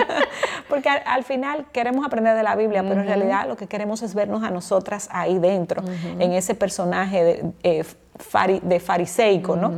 porque 0.68 0.90
al, 0.90 1.24
final 1.24 1.68
queremos 1.72 2.06
aprender 2.06 2.36
de 2.36 2.44
la 2.44 2.58
Biblia, 2.58 2.84
pero 2.84 3.00
en 3.00 3.08
realidad 3.08 3.48
lo 3.48 3.56
que 3.56 3.68
queremos 3.68 4.02
es 4.02 4.16
vernos 4.16 4.44
a 4.44 4.50
nosotras 4.50 5.08
ahí 5.12 5.40
dentro, 5.40 5.82
en 6.20 6.34
ese 6.34 6.56
personaje 6.56 7.24
de, 7.24 7.54
eh, 7.64 7.86
de 8.64 8.80
fariseico, 8.82 9.56
¿no? 9.56 9.72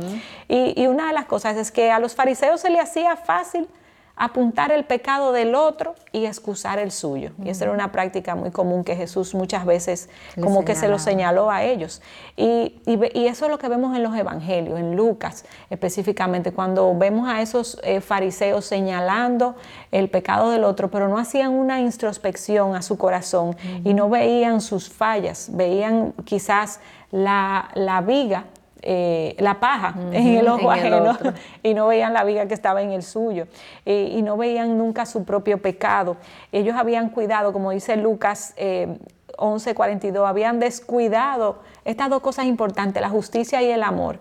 y, 0.48 0.82
y 0.82 0.88
una 0.88 1.06
de 1.06 1.12
las 1.12 1.26
cosas 1.26 1.56
es 1.58 1.70
que 1.70 1.92
a 1.92 2.00
los 2.00 2.16
fariseos 2.16 2.60
se 2.60 2.70
les 2.70 2.82
hacía 2.82 3.14
fácil 3.16 3.68
apuntar 4.16 4.72
el 4.72 4.84
pecado 4.86 5.32
del 5.32 5.54
otro 5.54 5.94
y 6.10 6.24
excusar 6.24 6.78
el 6.78 6.90
suyo. 6.90 7.32
Y 7.44 7.50
esa 7.50 7.64
era 7.64 7.74
una 7.74 7.92
práctica 7.92 8.34
muy 8.34 8.50
común 8.50 8.82
que 8.82 8.96
Jesús 8.96 9.34
muchas 9.34 9.66
veces 9.66 10.08
como 10.40 10.64
que 10.64 10.74
se 10.74 10.88
lo 10.88 10.98
señaló 10.98 11.50
a 11.50 11.64
ellos. 11.64 12.00
Y, 12.34 12.80
eso 13.14 13.44
es 13.44 13.50
lo 13.50 13.58
que 13.58 13.68
vemos 13.68 13.94
en 13.94 14.02
los 14.02 14.16
evangelios, 14.16 14.78
en 14.78 14.96
Lucas 14.96 15.44
específicamente, 15.68 16.52
cuando 16.52 16.96
vemos 16.96 17.28
a 17.28 17.42
esos 17.42 17.78
eh, 17.82 18.00
fariseos 18.00 18.64
señalando 18.64 19.56
el 19.92 20.08
pecado 20.08 20.50
del 20.50 20.64
otro, 20.64 20.90
pero 20.90 21.08
no 21.08 21.18
hacían 21.18 21.52
una 21.52 21.80
introspección 21.80 22.74
a 22.74 22.82
su 22.82 22.96
corazón 22.96 23.56
y 23.84 23.92
no 23.92 24.08
veían 24.08 24.62
sus 24.62 24.88
fallas, 24.88 25.50
veían 25.52 26.14
quizás 26.24 26.80
la, 27.10 27.68
la 27.74 28.00
viga 28.00 28.44
eh, 28.88 29.34
la 29.40 29.58
paja 29.58 29.96
en 30.12 30.36
el 30.36 30.46
ojo 30.46 30.70
ajeno 30.70 31.18
y 31.64 31.74
no 31.74 31.88
veían 31.88 32.12
la 32.12 32.22
viga 32.22 32.46
que 32.46 32.54
estaba 32.54 32.82
en 32.82 32.92
el 32.92 33.02
suyo 33.02 33.48
eh, 33.84 34.12
y 34.12 34.22
no 34.22 34.36
veían 34.36 34.78
nunca 34.78 35.06
su 35.06 35.24
propio 35.24 35.60
pecado. 35.60 36.16
Ellos 36.52 36.76
habían 36.76 37.08
cuidado, 37.08 37.52
como 37.52 37.72
dice 37.72 37.96
Lucas 37.96 38.54
11:42, 38.56 40.14
eh, 40.14 40.24
habían 40.24 40.60
descuidado 40.60 41.58
estas 41.84 42.08
dos 42.10 42.20
cosas 42.20 42.44
importantes, 42.44 43.02
la 43.02 43.08
justicia 43.08 43.60
y 43.60 43.72
el 43.72 43.82
amor, 43.82 44.20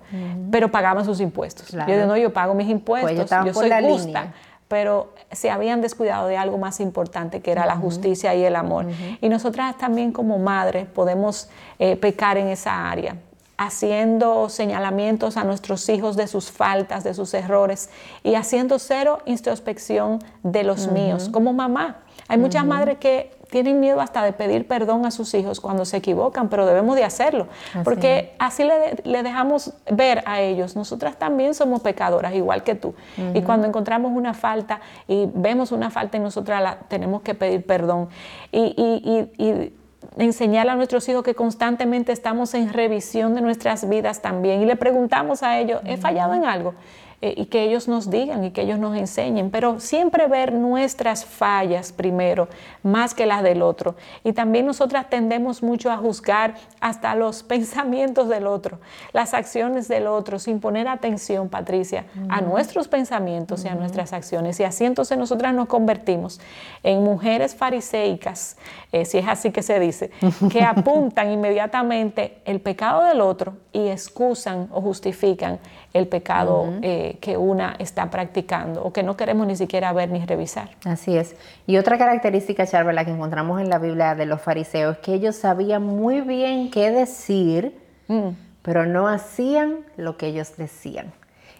pero 0.50 0.72
pagaban 0.72 1.06
sus 1.06 1.22
impuestos. 1.22 1.70
Yo 1.70 1.86
digo, 1.86 2.08
no, 2.08 2.18
yo 2.18 2.34
pago 2.34 2.56
mis 2.56 2.68
impuestos, 2.68 3.30
pues 3.30 3.46
yo 3.46 3.54
soy 3.54 3.70
justa. 3.84 4.34
Pero 4.68 5.14
se 5.32 5.52
habían 5.52 5.80
descuidado 5.82 6.28
de 6.28 6.38
algo 6.38 6.58
más 6.58 6.80
importante 6.80 7.40
que 7.40 7.52
era 7.52 7.68
la 7.68 7.76
justicia 7.76 8.34
y 8.34 8.44
el 8.44 8.56
amor. 8.56 8.88
Y 9.22 9.30
nosotras 9.30 9.78
también 9.78 10.12
como 10.12 10.40
madres 10.40 10.88
podemos 10.88 11.50
pecar 11.78 12.40
en 12.40 12.48
esa 12.48 12.90
área 12.90 13.16
haciendo 13.58 14.50
señalamientos 14.50 15.38
a 15.38 15.44
nuestros 15.44 15.88
hijos 15.90 16.16
de 16.18 16.28
sus 16.28 16.52
faltas, 16.52 17.04
de 17.04 17.14
sus 17.14 17.34
errores 17.34 17.90
y 18.24 18.36
haciendo 18.36 18.80
cero 18.80 19.20
introspección 19.26 20.20
de 20.44 20.64
los 20.64 20.88
míos. 20.92 21.30
Como 21.32 21.54
mamá, 21.54 22.00
hay 22.28 22.38
muchas 22.38 22.66
madres 22.66 22.98
que 22.98 23.32
tienen 23.50 23.80
miedo 23.80 24.02
hasta 24.02 24.24
de 24.24 24.34
pedir 24.34 24.68
perdón 24.68 25.06
a 25.06 25.12
sus 25.12 25.34
hijos 25.34 25.62
cuando 25.62 25.86
se 25.86 25.98
equivocan, 25.98 26.50
pero 26.50 26.66
debemos 26.66 26.96
de 26.96 27.04
hacerlo, 27.04 27.48
porque 27.84 28.36
así 28.40 28.64
le, 28.64 29.24
dejamos 29.24 29.74
ver 29.90 30.24
a 30.26 30.42
ellos, 30.42 30.76
nosotras 30.76 31.18
también 31.18 31.54
somos 31.54 31.82
pecadoras, 31.82 32.34
igual 32.34 32.64
que 32.64 32.76
tú. 32.76 32.96
Y 33.34 33.42
cuando 33.44 33.68
encontramos 33.68 34.12
una 34.12 34.34
falta 34.34 34.82
y 35.08 35.30
vemos 35.34 35.72
una 35.72 35.92
falta 35.92 36.18
en 36.18 36.24
nosotras, 36.24 36.62
la, 36.62 36.80
tenemos 36.90 37.22
que 37.22 37.36
pedir 37.36 37.66
perdón. 37.66 38.10
y 38.52 39.72
enseñar 40.18 40.70
a 40.70 40.76
nuestros 40.76 41.08
hijos 41.10 41.24
que 41.24 41.36
constantemente 41.36 42.12
estamos 42.12 42.54
en 42.54 42.72
revisión 42.72 43.36
de 43.36 43.42
nuestras 43.42 43.88
vidas 43.88 44.22
también 44.22 44.62
y 44.62 44.66
le 44.66 44.76
preguntamos 44.76 45.44
a 45.44 45.60
ellos, 45.60 45.82
¿he 45.86 45.98
fallado 45.98 46.34
en 46.34 46.46
algo? 46.46 46.74
Eh, 47.22 47.34
y 47.38 47.46
que 47.46 47.64
ellos 47.64 47.88
nos 47.88 48.10
digan 48.10 48.44
y 48.44 48.52
que 48.52 48.62
ellos 48.62 48.78
nos 48.78 48.98
enseñen, 48.98 49.50
pero 49.50 49.80
siempre 49.80 50.28
ver 50.28 50.52
nuestras 50.52 51.24
fallas 51.24 51.94
primero, 51.94 52.50
más 52.84 53.14
que 53.14 53.26
las 53.26 53.42
del 53.42 53.62
otro. 53.62 53.96
Y 54.26 54.34
también 54.34 54.66
nosotras 54.66 55.10
tendemos 55.10 55.64
mucho 55.64 55.92
a 55.92 55.98
juzgar 55.98 56.56
hasta 56.82 57.16
los 57.16 57.42
pensamientos 57.56 58.28
del 58.28 58.46
otro, 58.48 58.80
las 59.14 59.34
acciones 59.34 59.88
del 59.88 60.08
otro, 60.08 60.40
sin 60.40 60.60
poner 60.60 60.90
atención, 60.90 61.48
Patricia, 61.48 62.06
a 62.28 62.42
nuestros 62.42 62.90
pensamientos 62.90 63.64
y 63.64 63.70
a 63.70 63.76
nuestras 63.76 64.12
acciones. 64.12 64.60
Y 64.60 64.66
así 64.66 64.84
entonces 64.84 65.18
nosotras 65.18 65.54
nos 65.54 65.68
convertimos 65.68 66.42
en 66.84 67.02
mujeres 67.02 67.56
fariseicas, 67.56 68.58
eh, 68.92 69.06
si 69.06 69.20
es 69.20 69.28
así 69.28 69.52
que 69.52 69.64
se 69.64 69.80
dice, 69.80 70.12
que 70.52 70.64
apuntan 70.64 71.32
inmediatamente 71.32 72.42
el 72.44 72.60
pecado 72.60 73.04
del 73.06 73.22
otro 73.22 73.54
y 73.72 73.88
excusan 73.88 74.68
o 74.72 74.82
justifican 74.82 75.60
el 75.94 76.08
pecado 76.08 76.66
eh, 76.82 77.05
que 77.14 77.38
una 77.38 77.76
está 77.80 78.10
practicando 78.10 78.84
o 78.84 78.92
que 78.92 79.04
no 79.04 79.16
queremos 79.16 79.48
ni 79.48 79.56
siquiera 79.56 79.94
ver 79.94 80.10
ni 80.10 80.26
revisar. 80.26 80.70
Así 80.86 81.18
es. 81.18 81.36
Y 81.68 81.78
otra 81.78 81.98
característica, 81.98 82.66
Charla, 82.66 83.06
que 83.06 83.12
encontramos 83.12 83.62
en 83.62 83.70
la 83.70 83.80
Biblia 83.80 84.16
de 84.16 84.26
los 84.26 84.42
fariseos 84.42 84.98
es 84.98 85.02
que 85.04 85.14
ellos 85.14 85.36
sabían 85.36 85.84
muy 85.84 86.22
bien 86.22 86.72
qué 86.72 86.92
decir, 86.92 87.78
mm. 88.08 88.30
pero 88.62 88.86
no 88.86 89.08
hacían 89.08 89.80
lo 89.98 90.18
que 90.18 90.28
ellos 90.28 90.58
decían. 90.58 91.14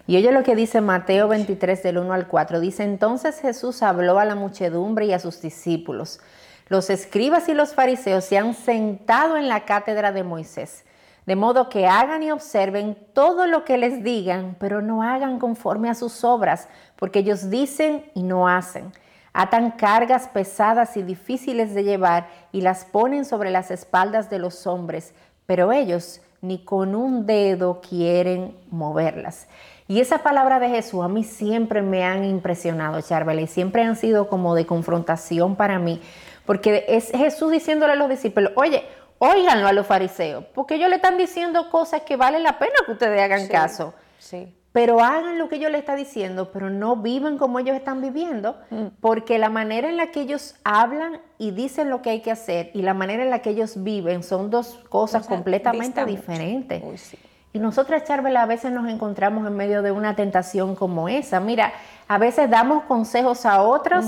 Y 0.06 0.16
oye 0.16 0.30
lo 0.32 0.42
que 0.42 0.54
dice 0.54 0.80
Mateo 0.80 1.28
23 1.28 1.82
del 1.82 1.98
1 1.98 2.12
al 2.12 2.28
4. 2.28 2.60
Dice, 2.60 2.84
entonces 2.84 3.40
Jesús 3.40 3.82
habló 3.82 4.18
a 4.18 4.24
la 4.24 4.36
muchedumbre 4.36 5.06
y 5.06 5.12
a 5.12 5.18
sus 5.18 5.40
discípulos. 5.42 6.20
Los 6.68 6.90
escribas 6.90 7.48
y 7.48 7.54
los 7.54 7.74
fariseos 7.74 8.24
se 8.24 8.38
han 8.38 8.54
sentado 8.54 9.36
en 9.36 9.48
la 9.48 9.64
cátedra 9.64 10.12
de 10.12 10.22
Moisés 10.22 10.85
de 11.26 11.36
modo 11.36 11.68
que 11.68 11.86
hagan 11.86 12.22
y 12.22 12.30
observen 12.30 12.96
todo 13.12 13.46
lo 13.46 13.64
que 13.64 13.78
les 13.78 14.02
digan, 14.02 14.56
pero 14.58 14.80
no 14.80 15.02
hagan 15.02 15.38
conforme 15.38 15.90
a 15.90 15.94
sus 15.94 16.24
obras, 16.24 16.68
porque 16.94 17.18
ellos 17.18 17.50
dicen 17.50 18.04
y 18.14 18.22
no 18.22 18.48
hacen. 18.48 18.92
Atan 19.32 19.72
cargas 19.72 20.28
pesadas 20.28 20.96
y 20.96 21.02
difíciles 21.02 21.74
de 21.74 21.84
llevar 21.84 22.28
y 22.52 22.62
las 22.62 22.84
ponen 22.84 23.24
sobre 23.24 23.50
las 23.50 23.70
espaldas 23.70 24.30
de 24.30 24.38
los 24.38 24.66
hombres, 24.66 25.14
pero 25.44 25.72
ellos 25.72 26.22
ni 26.40 26.64
con 26.64 26.94
un 26.94 27.26
dedo 27.26 27.80
quieren 27.80 28.56
moverlas. 28.70 29.48
Y 29.88 30.00
esa 30.00 30.18
palabra 30.18 30.58
de 30.58 30.68
Jesús 30.68 31.02
a 31.02 31.08
mí 31.08 31.24
siempre 31.24 31.82
me 31.82 32.04
han 32.04 32.24
impresionado, 32.24 33.00
Charbel, 33.00 33.40
y 33.40 33.46
siempre 33.46 33.82
han 33.82 33.96
sido 33.96 34.28
como 34.28 34.54
de 34.54 34.66
confrontación 34.66 35.56
para 35.56 35.78
mí, 35.78 36.00
porque 36.44 36.84
es 36.88 37.10
Jesús 37.10 37.50
diciéndole 37.50 37.92
a 37.92 37.96
los 37.96 38.08
discípulos, 38.08 38.52
oye, 38.54 38.84
óiganlo 39.18 39.66
a 39.66 39.72
los 39.72 39.86
fariseos, 39.86 40.44
porque 40.54 40.74
ellos 40.76 40.88
le 40.88 40.96
están 40.96 41.16
diciendo 41.16 41.70
cosas 41.70 42.02
que 42.02 42.16
vale 42.16 42.40
la 42.40 42.58
pena 42.58 42.74
que 42.84 42.92
ustedes 42.92 43.20
hagan 43.20 43.48
caso. 43.48 43.94
Sí. 44.18 44.54
Pero 44.72 45.00
hagan 45.00 45.38
lo 45.38 45.48
que 45.48 45.56
ellos 45.56 45.70
le 45.70 45.78
están 45.78 45.96
diciendo, 45.96 46.50
pero 46.52 46.68
no 46.68 46.96
vivan 46.96 47.38
como 47.38 47.58
ellos 47.58 47.74
están 47.74 48.02
viviendo, 48.02 48.58
mm. 48.68 48.86
porque 49.00 49.38
la 49.38 49.48
manera 49.48 49.88
en 49.88 49.96
la 49.96 50.10
que 50.10 50.20
ellos 50.20 50.56
hablan 50.64 51.20
y 51.38 51.52
dicen 51.52 51.88
lo 51.88 52.02
que 52.02 52.10
hay 52.10 52.20
que 52.20 52.30
hacer 52.30 52.70
y 52.74 52.82
la 52.82 52.92
manera 52.92 53.22
en 53.22 53.30
la 53.30 53.38
que 53.38 53.50
ellos 53.50 53.82
viven 53.82 54.22
son 54.22 54.50
dos 54.50 54.78
cosas 54.90 55.26
completamente 55.26 56.04
diferentes. 56.04 57.16
Y 57.54 57.58
nosotras, 57.58 58.04
Charbel, 58.04 58.36
a 58.36 58.44
veces 58.44 58.70
nos 58.70 58.86
encontramos 58.86 59.46
en 59.46 59.56
medio 59.56 59.80
de 59.80 59.92
una 59.92 60.14
tentación 60.14 60.76
como 60.76 61.08
esa. 61.08 61.40
Mira, 61.40 61.72
a 62.06 62.18
veces 62.18 62.50
damos 62.50 62.84
consejos 62.84 63.46
a 63.46 63.62
otros 63.62 64.04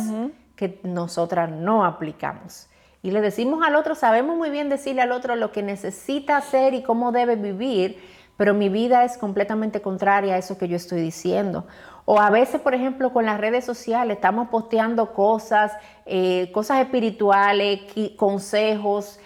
que 0.55 0.81
nosotras 0.83 1.49
no 1.49 1.83
aplicamos 1.87 2.69
y 3.09 3.11
le 3.11 3.23
decimos 3.23 3.67
al 3.67 3.75
otro, 3.75 3.95
sabemos 3.95 4.37
muy 4.37 4.51
bien 4.51 4.69
decirle 4.69 5.01
al 5.01 5.13
otro 5.13 5.35
lo 5.35 5.51
que 5.51 5.63
necesita 5.63 6.37
hacer 6.37 6.75
y 6.75 6.83
cómo 6.83 7.11
debe 7.11 7.37
vivir, 7.37 7.99
pero 8.37 8.53
mi 8.53 8.69
vida 8.69 9.03
es 9.03 9.17
completamente 9.17 9.81
contraria 9.81 10.35
a 10.35 10.37
eso 10.37 10.59
que 10.59 10.69
yo 10.69 10.77
estoy 10.77 11.01
diciendo. 11.01 11.67
O 12.05 12.21
a 12.21 12.29
veces, 12.29 12.61
por 12.61 12.75
ejemplo, 12.75 13.11
con 13.11 13.25
las 13.25 13.41
redes 13.41 13.65
sociales 13.65 14.17
estamos 14.19 14.49
posteando 14.49 15.15
cosas, 15.15 15.73
eh, 16.05 16.51
cosas 16.53 16.83
espirituales, 16.83 17.81
consejos, 18.17 19.19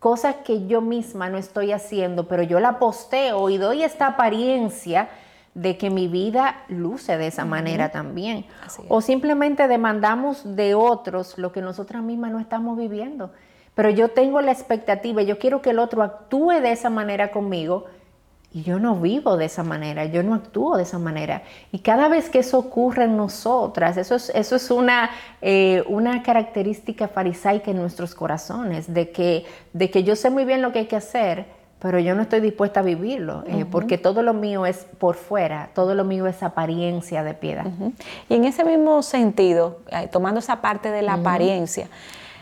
cosas 0.00 0.34
que 0.44 0.66
yo 0.66 0.80
misma 0.80 1.30
no 1.30 1.38
estoy 1.38 1.70
haciendo, 1.70 2.26
pero 2.26 2.42
yo 2.42 2.58
la 2.58 2.80
posteo 2.80 3.50
y 3.50 3.56
doy 3.56 3.84
esta 3.84 4.08
apariencia 4.08 5.10
de 5.58 5.76
que 5.76 5.90
mi 5.90 6.06
vida 6.06 6.62
luce 6.68 7.18
de 7.18 7.26
esa 7.26 7.44
manera 7.44 7.90
también. 7.90 8.46
O 8.88 9.00
simplemente 9.00 9.66
demandamos 9.66 10.54
de 10.56 10.76
otros 10.76 11.36
lo 11.36 11.50
que 11.50 11.60
nosotras 11.60 12.02
mismas 12.02 12.30
no 12.30 12.38
estamos 12.38 12.78
viviendo. 12.78 13.32
Pero 13.74 13.90
yo 13.90 14.08
tengo 14.08 14.40
la 14.40 14.52
expectativa, 14.52 15.22
yo 15.22 15.38
quiero 15.38 15.60
que 15.60 15.70
el 15.70 15.80
otro 15.80 16.02
actúe 16.02 16.60
de 16.60 16.70
esa 16.70 16.90
manera 16.90 17.32
conmigo 17.32 17.86
y 18.52 18.62
yo 18.62 18.78
no 18.78 18.94
vivo 18.96 19.36
de 19.36 19.46
esa 19.46 19.64
manera, 19.64 20.04
yo 20.04 20.22
no 20.22 20.34
actúo 20.34 20.76
de 20.76 20.84
esa 20.84 21.00
manera. 21.00 21.42
Y 21.72 21.80
cada 21.80 22.08
vez 22.08 22.30
que 22.30 22.38
eso 22.38 22.58
ocurre 22.58 23.04
en 23.04 23.16
nosotras, 23.16 23.96
eso 23.96 24.14
es, 24.14 24.30
eso 24.30 24.54
es 24.54 24.70
una, 24.70 25.10
eh, 25.42 25.82
una 25.88 26.22
característica 26.22 27.08
farisaica 27.08 27.72
en 27.72 27.78
nuestros 27.78 28.14
corazones, 28.14 28.94
de 28.94 29.10
que, 29.10 29.44
de 29.72 29.90
que 29.90 30.04
yo 30.04 30.14
sé 30.14 30.30
muy 30.30 30.44
bien 30.44 30.62
lo 30.62 30.70
que 30.70 30.80
hay 30.80 30.86
que 30.86 30.96
hacer, 30.96 31.57
pero 31.80 32.00
yo 32.00 32.14
no 32.14 32.22
estoy 32.22 32.40
dispuesta 32.40 32.80
a 32.80 32.82
vivirlo, 32.82 33.44
eh, 33.46 33.64
porque 33.70 33.98
todo 33.98 34.22
lo 34.22 34.34
mío 34.34 34.66
es 34.66 34.86
por 34.98 35.14
fuera, 35.14 35.70
todo 35.74 35.94
lo 35.94 36.04
mío 36.04 36.26
es 36.26 36.42
apariencia 36.42 37.22
de 37.22 37.34
piedad. 37.34 37.66
Y 38.28 38.34
en 38.34 38.44
ese 38.44 38.64
mismo 38.64 39.02
sentido, 39.02 39.78
eh, 39.92 40.08
tomando 40.10 40.40
esa 40.40 40.60
parte 40.60 40.90
de 40.90 41.02
la 41.02 41.14
apariencia, 41.14 41.88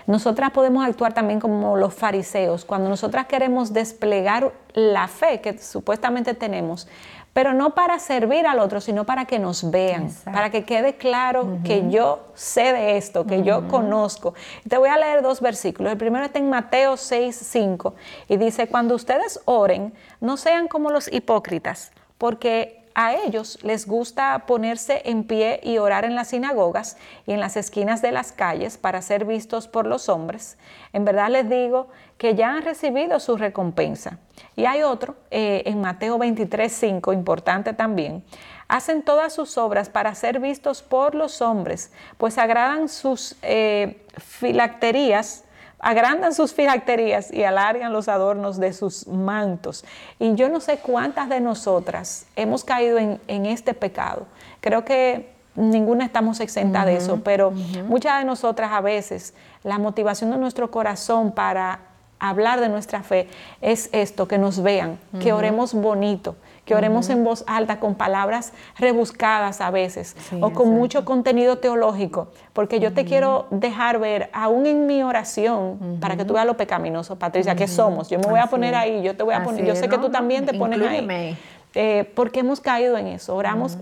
nosotras 0.06 0.52
podemos 0.52 0.86
actuar 0.86 1.12
también 1.12 1.40
como 1.40 1.76
los 1.76 1.92
fariseos, 1.92 2.64
cuando 2.64 2.88
nosotras 2.88 3.26
queremos 3.26 3.72
desplegar 3.72 4.52
la 4.72 5.08
fe 5.08 5.40
que 5.40 5.58
supuestamente 5.58 6.32
tenemos, 6.32 6.88
pero 7.36 7.52
no 7.52 7.74
para 7.74 7.98
servir 7.98 8.46
al 8.46 8.60
otro, 8.60 8.80
sino 8.80 9.04
para 9.04 9.26
que 9.26 9.38
nos 9.38 9.70
vean, 9.70 10.10
para 10.24 10.48
que 10.48 10.64
quede 10.64 10.96
claro 10.96 11.58
que 11.62 11.90
yo 11.90 12.28
sé 12.32 12.72
de 12.72 12.96
esto, 12.96 13.26
que 13.26 13.42
yo 13.42 13.68
conozco. 13.68 14.32
Te 14.66 14.78
voy 14.78 14.88
a 14.88 14.96
leer 14.96 15.20
dos 15.20 15.42
versículos. 15.42 15.92
El 15.92 15.98
primero 15.98 16.24
está 16.24 16.38
en 16.38 16.48
Mateo 16.48 16.96
6, 16.96 17.36
5 17.36 17.94
y 18.28 18.38
dice, 18.38 18.68
cuando 18.68 18.94
ustedes 18.94 19.38
oren, 19.44 19.92
no 20.18 20.38
sean 20.38 20.66
como 20.66 20.90
los 20.90 21.12
hipócritas, 21.12 21.92
porque 22.16 22.85
a 22.98 23.14
ellos 23.14 23.58
les 23.62 23.86
gusta 23.86 24.46
ponerse 24.46 25.02
en 25.04 25.24
pie 25.24 25.60
y 25.62 25.76
orar 25.76 26.06
en 26.06 26.14
las 26.14 26.28
sinagogas 26.28 26.96
y 27.26 27.32
en 27.32 27.40
las 27.40 27.58
esquinas 27.58 28.00
de 28.00 28.10
las 28.10 28.32
calles 28.32 28.78
para 28.78 29.02
ser 29.02 29.26
vistos 29.26 29.68
por 29.68 29.86
los 29.86 30.08
hombres. 30.08 30.56
En 30.94 31.04
verdad 31.04 31.28
les 31.28 31.46
digo 31.46 31.88
que 32.16 32.34
ya 32.34 32.54
han 32.54 32.62
recibido 32.62 33.20
su 33.20 33.36
recompensa. 33.36 34.18
Y 34.56 34.64
hay 34.64 34.82
otro 34.82 35.16
eh, 35.30 35.62
en 35.66 35.82
Mateo 35.82 36.16
23, 36.16 36.72
5, 36.72 37.12
importante 37.12 37.74
también. 37.74 38.24
Hacen 38.66 39.02
todas 39.02 39.34
sus 39.34 39.58
obras 39.58 39.90
para 39.90 40.14
ser 40.14 40.40
vistos 40.40 40.82
por 40.82 41.14
los 41.14 41.42
hombres, 41.42 41.92
pues 42.16 42.38
agradan 42.38 42.88
sus 42.88 43.36
eh, 43.42 44.06
filacterías 44.16 45.44
agrandan 45.78 46.34
sus 46.34 46.54
filacterías 46.54 47.32
y 47.32 47.44
alargan 47.44 47.92
los 47.92 48.08
adornos 48.08 48.58
de 48.58 48.72
sus 48.72 49.06
mantos. 49.06 49.84
Y 50.18 50.34
yo 50.34 50.48
no 50.48 50.60
sé 50.60 50.78
cuántas 50.78 51.28
de 51.28 51.40
nosotras 51.40 52.26
hemos 52.36 52.64
caído 52.64 52.98
en, 52.98 53.46
este 53.46 53.74
pecado. 53.74 54.26
Creo 54.60 54.84
que 54.84 55.30
ninguna 55.54 56.04
estamos 56.04 56.40
exenta 56.40 56.84
de 56.84 56.96
eso, 56.96 57.20
pero 57.22 57.50
muchas 57.50 58.18
de 58.18 58.24
nosotras 58.24 58.72
a 58.72 58.80
veces 58.80 59.34
la 59.62 59.78
motivación 59.78 60.30
de 60.30 60.38
nuestro 60.38 60.70
corazón 60.70 61.32
para 61.32 61.80
hablar 62.18 62.60
de 62.60 62.68
nuestra 62.68 63.02
fe 63.02 63.28
es 63.60 63.90
esto, 63.92 64.26
que 64.26 64.38
nos 64.38 64.62
vean, 64.62 64.98
que 65.20 65.32
oremos 65.32 65.74
bonito, 65.74 66.36
que 66.66 66.74
oremos 66.74 67.08
en 67.08 67.24
voz 67.24 67.44
alta 67.46 67.78
con 67.80 67.94
palabras 67.94 68.52
rebuscadas 68.76 69.60
a 69.60 69.70
veces 69.70 70.16
o 70.40 70.50
con 70.50 70.70
mucho 70.70 71.04
contenido 71.04 71.58
teológico, 71.58 72.28
porque 72.52 72.80
yo 72.80 72.92
te 72.92 73.04
quiero 73.04 73.46
dejar 73.50 73.98
ver, 74.00 74.28
aún 74.32 74.66
en 74.66 74.86
mi 74.86 75.02
oración, 75.02 75.98
para 76.00 76.16
que 76.16 76.24
tú 76.24 76.34
veas 76.34 76.44
lo 76.44 76.56
pecaminoso, 76.56 77.16
Patricia, 77.18 77.54
que 77.54 77.68
somos. 77.68 78.10
Yo 78.10 78.18
me 78.18 78.26
voy 78.26 78.40
a 78.40 78.48
poner 78.48 78.74
ahí, 78.74 79.02
yo 79.02 79.16
te 79.16 79.22
voy 79.22 79.34
a 79.34 79.44
poner, 79.44 79.64
yo 79.64 79.76
sé 79.76 79.88
que 79.88 79.96
tú 79.96 80.10
también 80.10 80.44
te 80.44 80.52
pones 80.52 80.82
ahí. 80.82 81.38
Eh, 81.74 82.10
porque 82.14 82.40
hemos 82.40 82.60
caído 82.60 82.98
en 82.98 83.06
eso, 83.06 83.36
oramos 83.36 83.78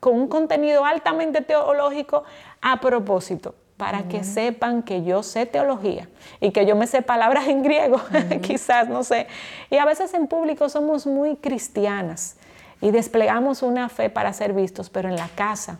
con 0.00 0.14
un 0.14 0.28
contenido 0.28 0.84
altamente 0.84 1.42
teológico 1.42 2.24
a 2.60 2.80
propósito 2.80 3.54
para 3.82 4.04
que 4.04 4.22
sepan 4.22 4.84
que 4.84 5.02
yo 5.02 5.24
sé 5.24 5.44
teología 5.44 6.08
y 6.40 6.52
que 6.52 6.66
yo 6.66 6.76
me 6.76 6.86
sé 6.86 7.02
palabras 7.02 7.48
en 7.48 7.64
griego, 7.64 8.00
quizás, 8.40 8.88
no 8.88 9.02
sé. 9.02 9.26
Y 9.70 9.78
a 9.78 9.84
veces 9.84 10.14
en 10.14 10.28
público 10.28 10.68
somos 10.68 11.04
muy 11.04 11.34
cristianas 11.34 12.36
y 12.80 12.92
desplegamos 12.92 13.60
una 13.60 13.88
fe 13.88 14.08
para 14.08 14.32
ser 14.34 14.52
vistos, 14.52 14.88
pero 14.88 15.08
en 15.08 15.16
la 15.16 15.26
casa, 15.34 15.78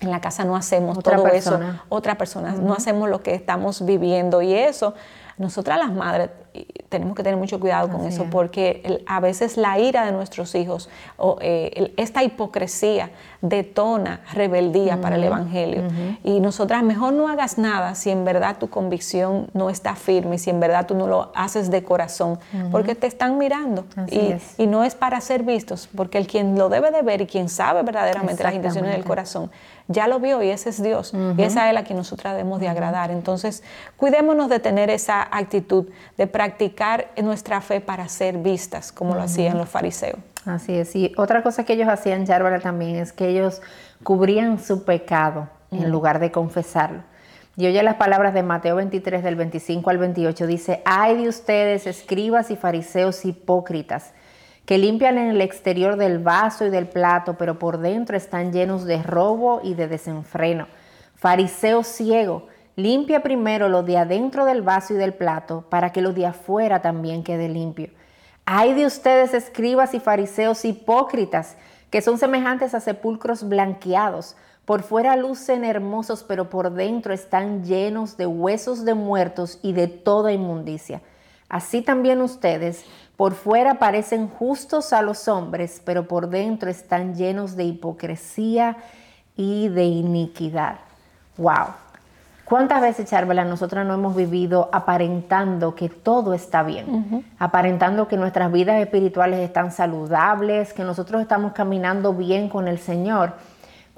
en 0.00 0.10
la 0.10 0.20
casa 0.20 0.44
no 0.44 0.56
hacemos 0.56 0.98
todo 0.98 1.28
eso, 1.28 1.60
otra 1.88 2.16
persona, 2.18 2.50
no 2.54 2.74
hacemos 2.74 3.08
lo 3.08 3.22
que 3.22 3.32
estamos 3.36 3.86
viviendo 3.86 4.42
y 4.42 4.52
eso 4.52 4.94
nosotras 5.40 5.78
las 5.78 5.92
madres 5.92 6.30
tenemos 6.88 7.16
que 7.16 7.22
tener 7.22 7.38
mucho 7.38 7.60
cuidado 7.60 7.88
con 7.88 8.04
eso 8.06 8.26
porque 8.30 9.02
a 9.06 9.20
veces 9.20 9.56
la 9.56 9.78
ira 9.78 10.04
de 10.04 10.12
nuestros 10.12 10.54
hijos 10.56 10.88
o 11.16 11.38
eh, 11.40 11.94
esta 11.96 12.24
hipocresía 12.24 13.10
detona 13.40 14.20
rebeldía 14.32 15.00
para 15.00 15.16
el 15.16 15.24
Evangelio. 15.24 15.84
Y 16.24 16.40
nosotras 16.40 16.82
mejor 16.82 17.12
no 17.12 17.28
hagas 17.28 17.58
nada 17.58 17.94
si 17.94 18.10
en 18.10 18.24
verdad 18.24 18.56
tu 18.58 18.68
convicción 18.68 19.48
no 19.54 19.70
está 19.70 19.94
firme, 19.94 20.38
si 20.38 20.50
en 20.50 20.58
verdad 20.58 20.86
tú 20.86 20.94
no 20.94 21.06
lo 21.06 21.30
haces 21.34 21.70
de 21.70 21.84
corazón, 21.84 22.38
porque 22.72 22.94
te 22.94 23.06
están 23.06 23.38
mirando. 23.38 23.86
Y, 24.10 24.34
y, 24.58 24.66
no 24.66 24.84
es 24.84 24.94
para 24.94 25.20
ser 25.20 25.44
vistos, 25.44 25.88
porque 25.94 26.18
el 26.18 26.26
quien 26.26 26.58
lo 26.58 26.68
debe 26.68 26.90
de 26.90 27.02
ver 27.02 27.20
y 27.20 27.26
quien 27.26 27.48
sabe 27.48 27.82
verdaderamente 27.82 28.42
las 28.42 28.54
intenciones 28.54 28.92
del 28.92 29.04
corazón 29.04 29.50
ya 29.90 30.06
lo 30.06 30.20
vio 30.20 30.40
y 30.40 30.50
ese 30.50 30.70
es 30.70 30.80
Dios. 30.80 31.12
Y 31.36 31.42
esa 31.42 31.68
es 31.68 31.74
la 31.74 31.82
que 31.82 31.94
nosotras 31.94 32.34
debemos 32.34 32.60
de 32.60 32.68
agradar. 32.68 33.10
Entonces, 33.10 33.64
cuidémonos 33.96 34.48
de 34.48 34.60
tener 34.60 34.88
esa 34.88 35.20
actitud, 35.32 35.86
de 36.16 36.26
practicar 36.26 37.10
nuestra 37.22 37.60
fe 37.60 37.80
para 37.80 38.08
ser 38.08 38.38
vistas, 38.38 38.92
como 38.92 39.14
lo 39.14 39.22
hacían 39.22 39.58
los 39.58 39.68
fariseos. 39.68 40.18
Así 40.46 40.74
es. 40.74 40.94
Y 40.96 41.12
otra 41.16 41.42
cosa 41.42 41.64
que 41.64 41.74
ellos 41.74 41.88
hacían, 41.88 42.26
Yárbara, 42.26 42.60
también 42.60 42.96
es 42.96 43.12
que 43.12 43.28
ellos 43.28 43.60
cubrían 44.02 44.58
su 44.58 44.84
pecado 44.84 45.48
en 45.70 45.90
lugar 45.90 46.18
de 46.18 46.30
confesarlo. 46.30 47.02
Y 47.56 47.66
oye 47.66 47.82
las 47.82 47.96
palabras 47.96 48.32
de 48.32 48.42
Mateo 48.42 48.76
23, 48.76 49.22
del 49.22 49.36
25 49.36 49.90
al 49.90 49.98
28, 49.98 50.46
dice, 50.46 50.82
ay 50.84 51.22
de 51.22 51.28
ustedes, 51.28 51.86
escribas 51.86 52.50
y 52.50 52.56
fariseos 52.56 53.24
hipócritas 53.24 54.12
que 54.64 54.78
limpian 54.78 55.18
en 55.18 55.30
el 55.30 55.40
exterior 55.40 55.96
del 55.96 56.20
vaso 56.20 56.64
y 56.64 56.70
del 56.70 56.86
plato, 56.86 57.36
pero 57.36 57.58
por 57.58 57.78
dentro 57.78 58.16
están 58.16 58.52
llenos 58.52 58.84
de 58.84 59.02
robo 59.02 59.60
y 59.64 59.74
de 59.74 59.88
desenfreno. 59.88 60.68
Fariseo 61.16 61.82
ciego, 61.82 62.46
limpia 62.76 63.22
primero 63.22 63.68
lo 63.68 63.82
de 63.82 63.98
adentro 63.98 64.44
del 64.44 64.62
vaso 64.62 64.94
y 64.94 64.96
del 64.96 65.14
plato, 65.14 65.64
para 65.68 65.92
que 65.92 66.02
lo 66.02 66.12
de 66.12 66.26
afuera 66.26 66.82
también 66.82 67.22
quede 67.22 67.48
limpio. 67.48 67.90
Hay 68.46 68.74
de 68.74 68.86
ustedes, 68.86 69.34
escribas 69.34 69.94
y 69.94 70.00
fariseos 70.00 70.64
hipócritas, 70.64 71.56
que 71.90 72.02
son 72.02 72.18
semejantes 72.18 72.74
a 72.74 72.80
sepulcros 72.80 73.48
blanqueados. 73.48 74.36
Por 74.64 74.82
fuera 74.82 75.16
lucen 75.16 75.64
hermosos, 75.64 76.24
pero 76.24 76.48
por 76.48 76.72
dentro 76.72 77.12
están 77.12 77.64
llenos 77.64 78.16
de 78.16 78.26
huesos 78.26 78.84
de 78.84 78.94
muertos 78.94 79.58
y 79.62 79.72
de 79.72 79.88
toda 79.88 80.32
inmundicia. 80.32 81.02
Así 81.48 81.82
también 81.82 82.22
ustedes, 82.22 82.84
por 83.16 83.34
fuera 83.34 83.80
parecen 83.80 84.28
justos 84.28 84.92
a 84.92 85.02
los 85.02 85.26
hombres, 85.26 85.82
pero 85.84 86.06
por 86.06 86.30
dentro 86.30 86.70
están 86.70 87.16
llenos 87.16 87.56
de 87.56 87.64
hipocresía 87.64 88.76
y 89.36 89.68
de 89.68 89.84
iniquidad. 89.84 90.78
¡Wow! 91.36 91.89
¿Cuántas 92.50 92.80
veces, 92.80 93.08
Charvela, 93.08 93.44
nosotros 93.44 93.86
no 93.86 93.94
hemos 93.94 94.16
vivido 94.16 94.70
aparentando 94.72 95.76
que 95.76 95.88
todo 95.88 96.34
está 96.34 96.64
bien? 96.64 97.24
Aparentando 97.38 98.08
que 98.08 98.16
nuestras 98.16 98.50
vidas 98.50 98.82
espirituales 98.82 99.38
están 99.38 99.70
saludables, 99.70 100.72
que 100.72 100.82
nosotros 100.82 101.22
estamos 101.22 101.52
caminando 101.52 102.12
bien 102.12 102.48
con 102.48 102.66
el 102.66 102.80
Señor 102.80 103.34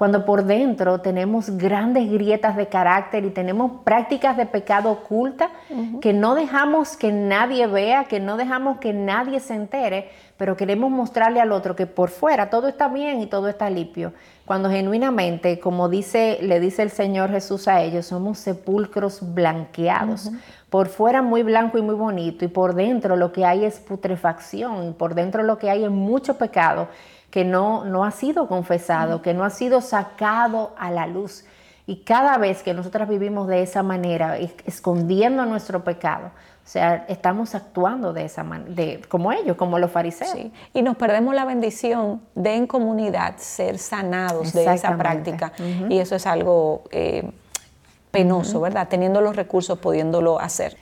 cuando 0.03 0.25
por 0.25 0.43
dentro 0.47 1.01
tenemos 1.01 1.49
grandes 1.57 2.11
grietas 2.11 2.57
de 2.57 2.67
carácter 2.67 3.25
y 3.25 3.31
tenemos 3.31 3.83
prácticas 3.85 4.37
de 4.37 4.47
pecado 4.47 4.91
oculta 4.91 5.51
que 6.01 6.13
no 6.13 6.35
dejamos 6.35 6.97
que 6.97 7.13
nadie 7.13 7.69
vea, 7.69 8.07
que 8.07 8.19
no 8.19 8.37
dejamos 8.37 8.79
que 8.79 8.93
nadie 8.93 9.39
se 9.39 9.55
entere, 9.55 10.11
pero 10.37 10.57
queremos 10.57 10.91
mostrarle 10.91 11.41
al 11.41 11.53
otro 11.53 11.77
que 11.77 11.87
por 11.87 12.11
fuera 12.11 12.51
todo 12.51 12.67
está 12.67 12.89
bien 12.89 13.21
y 13.21 13.27
todo 13.27 13.47
está 13.47 13.71
limpio. 13.71 14.13
Cuando 14.45 14.69
genuinamente, 14.71 15.61
como 15.61 15.89
dice, 15.89 16.41
le 16.43 16.59
dice 16.59 16.83
el 16.83 16.91
Señor 16.91 17.31
Jesús 17.31 17.69
a 17.69 17.81
ellos, 17.81 18.07
somos 18.07 18.39
sepulcros 18.39 19.33
blanqueados. 19.33 20.33
Por 20.69 20.89
fuera 20.89 21.23
muy 21.23 21.45
blanco 21.45 21.79
y 21.79 21.83
muy 21.83 21.95
bonito 21.95 22.45
y 22.45 22.49
por 22.49 22.75
dentro 22.75 23.15
lo 23.15 23.31
que 23.31 23.45
hay 23.45 23.65
es 23.65 23.79
putrefacción 23.79 24.89
y 24.89 24.91
por 24.95 25.15
dentro 25.15 25.45
lo 25.45 25.59
que 25.59 25.71
hay 25.71 25.85
es 25.85 25.91
mucho 25.93 26.39
pecado 26.39 26.89
que 27.33 27.47
no, 27.47 27.85
no 27.87 28.05
ha 28.05 28.11
sido 28.11 28.47
confesado, 28.47 29.23
que 29.23 29.33
no 29.33 29.43
ha 29.43 29.49
sido 29.49 29.81
sacado 29.81 30.75
a 30.77 30.91
la 30.91 31.07
luz. 31.07 31.47
Y 31.87 32.05
cada 32.05 32.37
vez 32.37 32.63
que 32.63 32.75
nosotras 32.75 33.09
vivimos 33.09 33.49
de 33.49 33.63
esa 33.63 33.83
manera, 33.83 34.37
escondiendo 34.37 35.47
nuestro 35.47 35.83
pecado, 35.83 36.27
o 36.27 36.69
sea, 36.69 37.07
estamos 37.09 37.55
actuando 37.55 38.13
de 38.13 38.27
esa 38.27 38.45
manera, 38.45 39.01
como 39.09 39.33
ellos, 39.33 39.57
como 39.57 39.79
los 39.79 39.91
fariseos. 39.91 40.37
Y 40.75 40.83
nos 40.83 40.97
perdemos 40.99 41.35
la 41.35 41.47
bendición 41.47 42.21
de 42.35 42.55
en 42.55 42.67
comunidad 42.67 43.39
ser 43.39 43.79
sanados 43.79 44.53
de 44.53 44.73
esa 44.73 44.97
práctica. 44.99 45.55
Y 45.89 45.99
eso 45.99 46.15
es 46.15 46.27
algo 46.27 46.85
eh, 46.91 47.33
penoso, 48.11 48.61
¿verdad? 48.61 48.89
Teniendo 48.91 49.23
los 49.23 49.35
recursos, 49.37 49.79
pudiéndolo 49.79 50.39
hacer. 50.39 50.77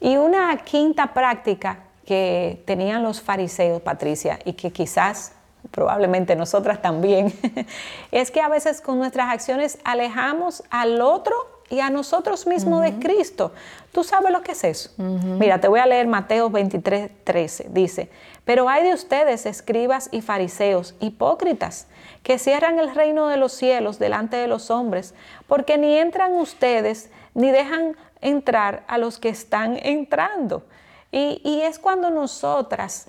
Y 0.00 0.16
una 0.18 0.56
quinta 0.58 1.12
práctica 1.12 1.80
que 2.06 2.62
tenían 2.64 3.02
los 3.02 3.20
fariseos, 3.20 3.82
Patricia, 3.82 4.38
y 4.44 4.52
que 4.52 4.70
quizás 4.70 5.35
probablemente 5.70 6.36
nosotras 6.36 6.80
también, 6.82 7.32
es 8.10 8.30
que 8.30 8.40
a 8.40 8.48
veces 8.48 8.80
con 8.80 8.98
nuestras 8.98 9.32
acciones 9.32 9.78
alejamos 9.84 10.62
al 10.70 11.00
otro 11.00 11.34
y 11.68 11.80
a 11.80 11.90
nosotros 11.90 12.46
mismos 12.46 12.82
de 12.82 12.98
Cristo. 12.98 13.52
¿Tú 13.92 14.04
sabes 14.04 14.30
lo 14.30 14.42
que 14.42 14.52
es 14.52 14.64
eso? 14.64 14.90
Mira, 14.98 15.60
te 15.60 15.68
voy 15.68 15.80
a 15.80 15.86
leer 15.86 16.06
Mateo 16.06 16.48
23, 16.50 17.10
13. 17.24 17.66
Dice, 17.70 18.10
pero 18.44 18.68
hay 18.68 18.84
de 18.84 18.94
ustedes, 18.94 19.46
escribas 19.46 20.08
y 20.12 20.20
fariseos, 20.20 20.94
hipócritas, 21.00 21.88
que 22.22 22.38
cierran 22.38 22.78
el 22.78 22.94
reino 22.94 23.28
de 23.28 23.36
los 23.36 23.52
cielos 23.52 23.98
delante 23.98 24.36
de 24.36 24.46
los 24.46 24.70
hombres, 24.70 25.14
porque 25.48 25.78
ni 25.78 25.98
entran 25.98 26.32
ustedes 26.34 27.10
ni 27.34 27.50
dejan 27.50 27.96
entrar 28.20 28.84
a 28.86 28.98
los 28.98 29.18
que 29.18 29.28
están 29.28 29.78
entrando. 29.82 30.64
Y, 31.10 31.40
y 31.44 31.62
es 31.62 31.78
cuando 31.78 32.10
nosotras 32.10 33.08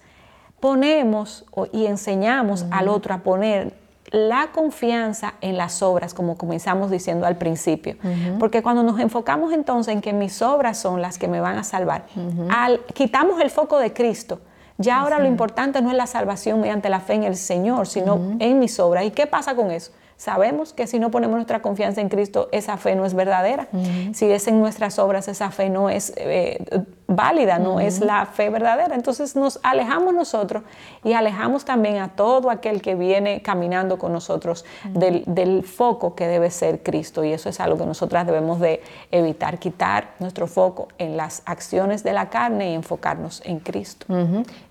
ponemos 0.60 1.46
y 1.72 1.86
enseñamos 1.86 2.66
al 2.72 2.88
otro 2.88 3.14
a 3.14 3.20
poner 3.20 3.74
la 4.12 4.52
confianza 4.54 5.34
en 5.42 5.58
las 5.58 5.82
obras, 5.82 6.14
como 6.14 6.38
comenzamos 6.38 6.90
diciendo 6.90 7.26
al 7.26 7.38
principio. 7.38 7.98
Porque 8.40 8.64
cuando 8.64 8.84
nos 8.84 9.00
enfocamos 9.00 9.52
entonces 9.54 9.94
en 9.94 10.02
que 10.02 10.14
mis 10.14 10.42
obras 10.42 10.78
son 10.78 11.02
las 11.02 11.18
que 11.18 11.28
me 11.28 11.42
van 11.42 11.58
a 11.58 11.64
salvar, 11.64 12.06
al, 12.50 12.80
quitamos 12.94 13.42
el 13.42 13.50
foco 13.50 13.80
de 13.80 13.94
Cristo. 13.94 14.40
Ya 14.80 15.00
ahora 15.00 15.18
lo 15.18 15.26
importante 15.26 15.82
no 15.82 15.90
es 15.90 15.98
la 15.98 16.06
salvación 16.06 16.62
mediante 16.62 16.88
la 16.90 17.00
fe 17.00 17.16
en 17.16 17.24
el 17.24 17.36
Señor, 17.36 17.88
sino 17.88 18.38
en 18.40 18.60
mis 18.60 18.80
obras. 18.80 19.06
¿Y 19.06 19.12
qué 19.12 19.28
pasa 19.28 19.56
con 19.56 19.72
eso? 19.72 19.92
Sabemos 20.18 20.74
que 20.74 20.88
si 20.88 20.98
no 20.98 21.12
ponemos 21.12 21.36
nuestra 21.36 21.62
confianza 21.62 22.02
en 22.02 22.10
Cristo, 22.10 22.50
esa 22.52 22.78
fe 22.78 22.96
no 22.96 23.06
es 23.06 23.14
verdadera. 23.14 23.68
Si 24.14 24.26
es 24.26 24.48
en 24.48 24.60
nuestras 24.60 24.98
obras, 24.98 25.28
esa 25.28 25.52
fe 25.52 25.70
no 25.70 25.92
es 25.92 26.12
eh, 26.18 26.66
válida, 27.06 27.60
no 27.60 27.80
es 27.80 28.00
la 28.00 28.26
fe 28.26 28.50
verdadera. 28.50 28.96
Entonces 28.96 29.36
nos 29.36 29.60
alejamos 29.62 30.16
nosotros 30.16 30.64
y 31.04 31.14
alejamos 31.14 31.66
también 31.66 31.98
a 31.98 32.10
todo 32.10 32.50
aquel 32.50 32.82
que 32.82 32.96
viene 32.96 33.44
caminando 33.44 34.00
con 34.00 34.12
nosotros 34.12 34.66
del, 34.86 35.64
foco 35.64 36.16
que 36.16 36.28
debe 36.28 36.50
ser 36.50 36.82
Cristo. 36.82 37.24
Y 37.24 37.32
eso 37.32 37.50
es 37.50 37.60
algo 37.60 37.78
que 37.78 37.86
nosotras 37.86 38.26
debemos 38.26 38.60
de 38.60 38.82
evitar, 39.12 39.60
quitar 39.60 40.16
nuestro 40.18 40.48
foco 40.48 40.88
en 40.98 41.16
las 41.16 41.44
acciones 41.46 42.04
de 42.04 42.14
la 42.14 42.30
carne 42.32 42.72
y 42.72 42.74
enfocarnos 42.74 43.44
en 43.46 43.60
Cristo. 43.60 44.08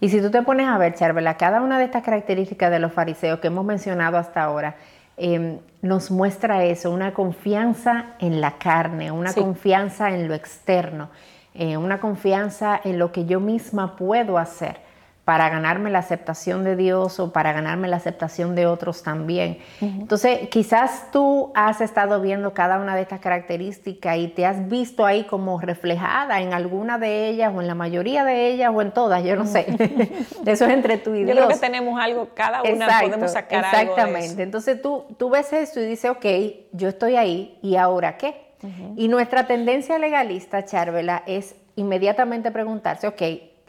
Y 0.01 0.09
si 0.09 0.21
tú 0.21 0.33
te 0.33 0.43
pones 0.43 0.67
a 0.67 0.77
ver, 0.77 0.95
Charvela, 0.97 1.37
cada 1.37 1.61
una 1.61 1.79
de 1.79 1.85
estas 1.85 2.03
características 2.03 2.73
de 2.73 2.81
los 2.81 2.93
fariseos 2.93 3.39
que 3.39 3.47
hemos 3.47 3.65
mencionado 3.65 4.19
hasta 4.19 4.43
ahora, 4.43 4.75
Em, 5.17 5.59
nos 5.81 6.11
muestra 6.11 6.65
eso, 6.65 6.91
una 6.91 7.15
confianza 7.15 8.15
en 8.19 8.41
la 8.41 8.59
carne, 8.59 9.11
una 9.11 9.33
confianza 9.33 10.11
en 10.11 10.29
lo 10.29 10.35
externo, 10.35 11.09
eh, 11.55 11.77
una 11.77 12.01
confianza 12.01 12.79
en 12.85 12.99
lo 12.99 13.13
que 13.13 13.25
yo 13.25 13.41
misma 13.41 13.97
puedo 13.97 14.37
hacer 14.37 14.87
para 15.27 15.49
ganarme 15.49 15.91
la 15.91 15.99
aceptación 15.99 16.63
de 16.63 16.77
Dios 16.77 17.19
o 17.19 17.33
para 17.33 17.53
ganarme 17.53 17.89
la 17.89 17.97
aceptación 17.97 18.55
de 18.55 18.69
otros 18.69 19.03
también. 19.03 19.59
Entonces, 19.81 20.49
quizás 20.51 21.11
tú 21.11 21.51
has 21.57 21.81
estado 21.81 22.21
viendo 22.21 22.55
cada 22.55 22.79
una 22.79 22.95
de 22.95 23.03
estas 23.03 23.19
características 23.19 24.19
y 24.19 24.29
te 24.29 24.47
has 24.47 24.69
visto 24.69 25.05
ahí 25.05 25.25
como 25.25 25.61
reflejada 25.61 26.41
en 26.41 26.55
alguna 26.55 26.99
de 26.99 27.27
ellas 27.27 27.53
o 27.53 27.61
en 27.61 27.67
la 27.67 27.75
mayoría 27.75 28.23
de 28.23 28.53
ellas 28.53 28.71
o 28.73 28.81
en 28.81 28.93
todas, 28.93 29.25
yo 29.25 29.35
no 29.35 29.47
sé. 29.47 29.67
eso 30.47 30.65
es 30.65 30.71
entre 30.71 30.97
tú 30.97 31.13
y 31.13 31.25
Dios. 31.25 31.37
Yo 31.37 31.45
creo 31.45 31.49
que 31.49 31.61
tenemos 31.61 32.01
algo, 32.01 32.29
cada 32.33 32.63
una 32.63 33.01
podemos 33.01 33.33
sacar 33.33 33.65
exactamente. 33.65 33.77
algo 33.79 33.95
Exactamente. 33.95 34.43
Entonces 34.45 34.81
tú, 34.81 35.07
tú 35.19 35.29
ves 35.29 35.53
eso 35.53 35.81
y 35.81 35.87
dices, 35.87 36.09
ok, 36.09 36.25
yo 36.71 36.89
estoy 36.89 37.17
ahí 37.17 37.59
y 37.63 37.75
ahora 37.75 38.17
qué. 38.17 38.47
Y 38.95 39.09
nuestra 39.09 39.49
tendencia 39.49 39.99
legalista, 39.99 40.65
Charvela, 40.65 41.25
es 41.27 41.57
inmediatamente 41.75 42.53
preguntarse, 42.53 43.09
ok, 43.09 43.23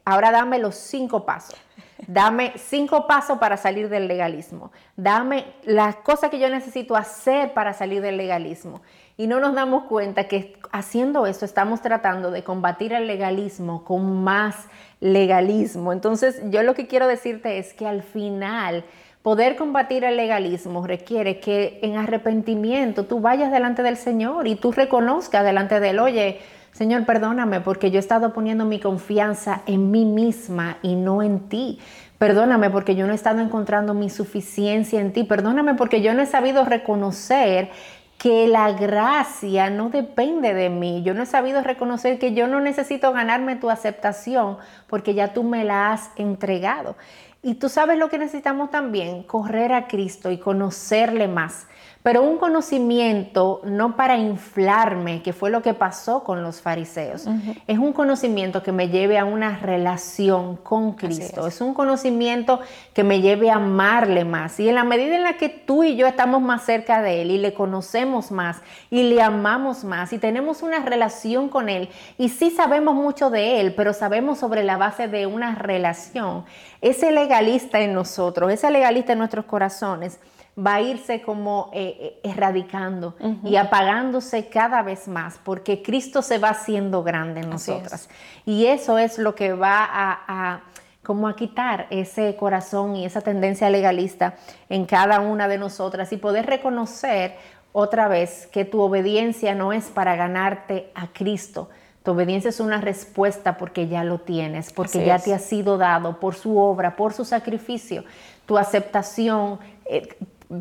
Ahora 0.09 0.31
dame 0.31 0.57
los 0.57 0.75
cinco 0.75 1.25
pasos. 1.25 1.59
Dame 2.07 2.53
cinco 2.55 3.07
pasos 3.07 3.39
para 3.39 3.57
salir 3.57 3.89
del 3.89 4.07
legalismo. 4.07 4.71
Dame 4.95 5.43
las 5.65 5.97
cosas 5.97 6.29
que 6.29 6.39
yo 6.39 6.49
necesito 6.49 6.95
hacer 6.95 7.53
para 7.53 7.73
salir 7.73 8.01
del 8.01 8.15
legalismo. 8.15 8.81
Y 9.17 9.27
no 9.27 9.41
nos 9.41 9.53
damos 9.53 9.83
cuenta 9.83 10.23
que 10.29 10.57
haciendo 10.71 11.27
eso 11.27 11.43
estamos 11.43 11.81
tratando 11.81 12.31
de 12.31 12.45
combatir 12.45 12.93
el 12.93 13.05
legalismo 13.05 13.83
con 13.83 14.23
más 14.23 14.55
legalismo. 15.01 15.91
Entonces 15.91 16.41
yo 16.51 16.63
lo 16.63 16.73
que 16.73 16.87
quiero 16.87 17.05
decirte 17.05 17.57
es 17.57 17.73
que 17.73 17.85
al 17.85 18.01
final 18.01 18.85
poder 19.23 19.57
combatir 19.57 20.05
el 20.05 20.15
legalismo 20.15 20.87
requiere 20.87 21.41
que 21.41 21.79
en 21.81 21.97
arrepentimiento 21.97 23.03
tú 23.07 23.19
vayas 23.19 23.51
delante 23.51 23.83
del 23.83 23.97
Señor 23.97 24.47
y 24.47 24.55
tú 24.55 24.71
reconozcas 24.71 25.43
delante 25.43 25.81
de 25.81 25.89
Él, 25.89 25.99
oye, 25.99 26.39
Señor, 26.71 27.05
perdóname 27.05 27.61
porque 27.61 27.89
yo 27.89 27.97
he 27.97 27.99
estado 27.99 28.33
poniendo 28.33 28.65
mi 28.65 28.79
confianza 28.79 29.61
en 29.65 29.89
mí 29.89 30.05
misma 30.05 30.77
y 30.81 30.95
no 30.95 31.23
en 31.23 31.49
ti. 31.49 31.79
Perdóname 32.17 32.69
porque 32.69 32.95
yo 32.95 33.05
no 33.07 33.13
he 33.13 33.15
estado 33.15 33.41
encontrando 33.41 33.93
mi 33.93 34.09
suficiencia 34.09 34.99
en 34.99 35.13
ti. 35.13 35.23
Perdóname 35.23 35.73
porque 35.73 36.01
yo 36.01 36.13
no 36.13 36.21
he 36.21 36.25
sabido 36.25 36.65
reconocer 36.65 37.69
que 38.17 38.47
la 38.47 38.71
gracia 38.71 39.69
no 39.69 39.89
depende 39.89 40.53
de 40.53 40.69
mí. 40.69 41.03
Yo 41.03 41.13
no 41.13 41.23
he 41.23 41.27
sabido 41.27 41.61
reconocer 41.61 42.17
que 42.17 42.33
yo 42.33 42.47
no 42.47 42.59
necesito 42.59 43.13
ganarme 43.13 43.55
tu 43.55 43.69
aceptación 43.69 44.57
porque 44.87 45.13
ya 45.13 45.33
tú 45.33 45.43
me 45.43 45.63
la 45.63 45.93
has 45.93 46.09
entregado. 46.15 46.95
Y 47.43 47.55
tú 47.55 47.69
sabes 47.69 47.99
lo 47.99 48.09
que 48.09 48.17
necesitamos 48.17 48.71
también, 48.71 49.23
correr 49.23 49.71
a 49.73 49.87
Cristo 49.87 50.31
y 50.31 50.39
conocerle 50.39 51.27
más 51.27 51.67
pero 52.07 52.23
un 52.23 52.37
conocimiento 52.37 53.59
no 53.65 53.97
para 53.97 54.15
inflarme, 54.15 55.21
que 55.21 55.33
fue 55.33 55.49
lo 55.49 55.61
que 55.61 55.73
pasó 55.73 56.23
con 56.23 56.41
los 56.41 56.61
fariseos. 56.61 57.27
Es 57.67 57.77
un 57.77 57.91
conocimiento 57.91 58.63
que 58.63 58.71
me 58.71 58.87
lleve 58.87 59.17
a 59.17 59.25
una 59.25 59.57
relación 59.57 60.55
con 60.55 60.93
Cristo. 60.93 61.47
Es. 61.47 61.59
un 61.59 61.73
conocimiento 61.73 62.61
que 62.93 63.03
me 63.03 63.19
lleve 63.19 63.51
a 63.51 63.55
amarle 63.55 64.23
más. 64.23 64.57
Y 64.61 64.69
en 64.69 64.75
la 64.75 64.85
medida 64.85 65.17
en 65.17 65.23
la 65.23 65.35
que 65.35 65.49
tú 65.49 65.83
y 65.83 65.97
yo 65.97 66.07
estamos 66.07 66.41
más 66.41 66.63
cerca 66.63 67.01
de 67.01 67.23
Él 67.23 67.29
y 67.29 67.39
le 67.39 67.53
conocemos 67.53 68.31
más 68.31 68.61
y 68.89 69.03
le 69.03 69.21
amamos 69.21 69.83
más 69.83 70.13
y 70.13 70.17
tenemos 70.17 70.63
una 70.63 70.79
relación 70.79 71.49
con 71.49 71.67
Él 71.67 71.89
y 72.17 72.29
sí 72.29 72.51
sabemos 72.51 72.95
mucho 72.95 73.29
de 73.29 73.59
Él, 73.59 73.73
pero 73.75 73.91
sabemos 73.91 74.39
sobre 74.39 74.63
la 74.63 74.77
base 74.77 75.09
de 75.09 75.25
una 75.25 75.55
relación, 75.55 76.45
ese 76.79 77.11
legalista 77.11 77.81
en 77.81 77.93
nosotros, 77.93 78.49
ese 78.49 78.71
legalista 78.71 79.11
en 79.11 79.19
nuestros 79.19 79.43
corazones, 79.43 80.21
va 80.57 80.75
a 80.75 80.81
irse 80.81 81.21
como 81.21 81.69
eh, 81.71 82.19
eh, 82.23 82.29
erradicando 82.29 83.15
y 83.43 83.57
apagándose 83.57 84.49
cada 84.49 84.81
vez 84.81 85.07
más, 85.07 85.39
porque 85.43 85.83
Cristo 85.83 86.21
se 86.21 86.39
va 86.39 86.49
haciendo 86.49 87.03
grande 87.03 87.41
en 87.41 87.49
nosotras. 87.49 88.09
Y 88.45 88.65
eso 88.65 88.97
es 88.97 89.19
lo 89.19 89.35
que 89.35 89.53
va 89.53 89.87
a, 89.89 90.61
como 91.03 91.27
a 91.27 91.35
quitar 91.35 91.85
ese 91.91 92.35
corazón 92.35 92.95
y 92.95 93.05
esa 93.05 93.21
tendencia 93.21 93.69
legalista 93.69 94.35
en 94.67 94.85
cada 94.85 95.19
una 95.19 95.47
de 95.47 95.59
nosotras 95.59 96.11
y 96.11 96.17
poder 96.17 96.47
reconocer 96.47 97.35
otra 97.71 98.07
vez 98.07 98.47
que 98.47 98.65
tu 98.65 98.81
obediencia 98.81 99.53
no 99.53 99.73
es 99.73 99.85
para 99.85 100.15
ganarte 100.15 100.91
a 100.95 101.07
Cristo. 101.07 101.69
Tu 102.01 102.11
obediencia 102.11 102.49
es 102.49 102.59
una 102.59 102.81
respuesta 102.81 103.57
porque 103.57 103.87
ya 103.87 104.03
lo 104.03 104.19
tienes, 104.19 104.73
porque 104.73 105.05
ya 105.05 105.19
te 105.19 105.33
ha 105.35 105.39
sido 105.39 105.77
dado 105.77 106.19
por 106.19 106.33
su 106.33 106.57
obra, 106.57 106.95
por 106.95 107.13
su 107.13 107.25
sacrificio. 107.25 108.05
Tu 108.45 108.57
aceptación 108.57 109.59
eh, 109.85 110.07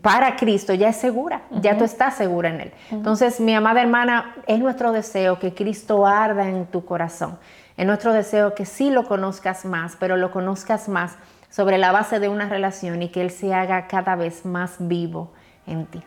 para 0.02 0.36
Cristo 0.36 0.74
ya 0.74 0.88
es 0.88 0.96
segura, 0.96 1.42
ya 1.50 1.78
tú 1.78 1.84
estás 1.84 2.16
segura 2.16 2.48
en 2.50 2.60
Él. 2.60 2.72
Entonces, 2.90 3.40
mi 3.40 3.54
amada 3.54 3.80
hermana, 3.80 4.34
es 4.46 4.58
nuestro 4.58 4.92
deseo 4.92 5.38
que 5.38 5.54
Cristo 5.54 6.06
arda 6.06 6.48
en 6.48 6.66
tu 6.66 6.84
corazón. 6.84 7.38
Es 7.76 7.86
nuestro 7.86 8.12
deseo 8.12 8.54
que 8.54 8.64
sí 8.64 8.90
lo 8.90 9.04
conozcas 9.04 9.64
más, 9.64 9.96
pero 9.96 10.16
lo 10.16 10.30
conozcas 10.30 10.88
más 10.88 11.16
sobre 11.50 11.78
la 11.78 11.92
base 11.92 12.18
de 12.18 12.28
una 12.28 12.48
relación 12.48 13.02
y 13.02 13.10
que 13.10 13.20
Él 13.20 13.30
se 13.30 13.54
haga 13.54 13.86
cada 13.86 14.16
vez 14.16 14.44
más 14.44 14.76
vivo 14.80 15.32
en 15.66 15.86
ti. 15.86 16.02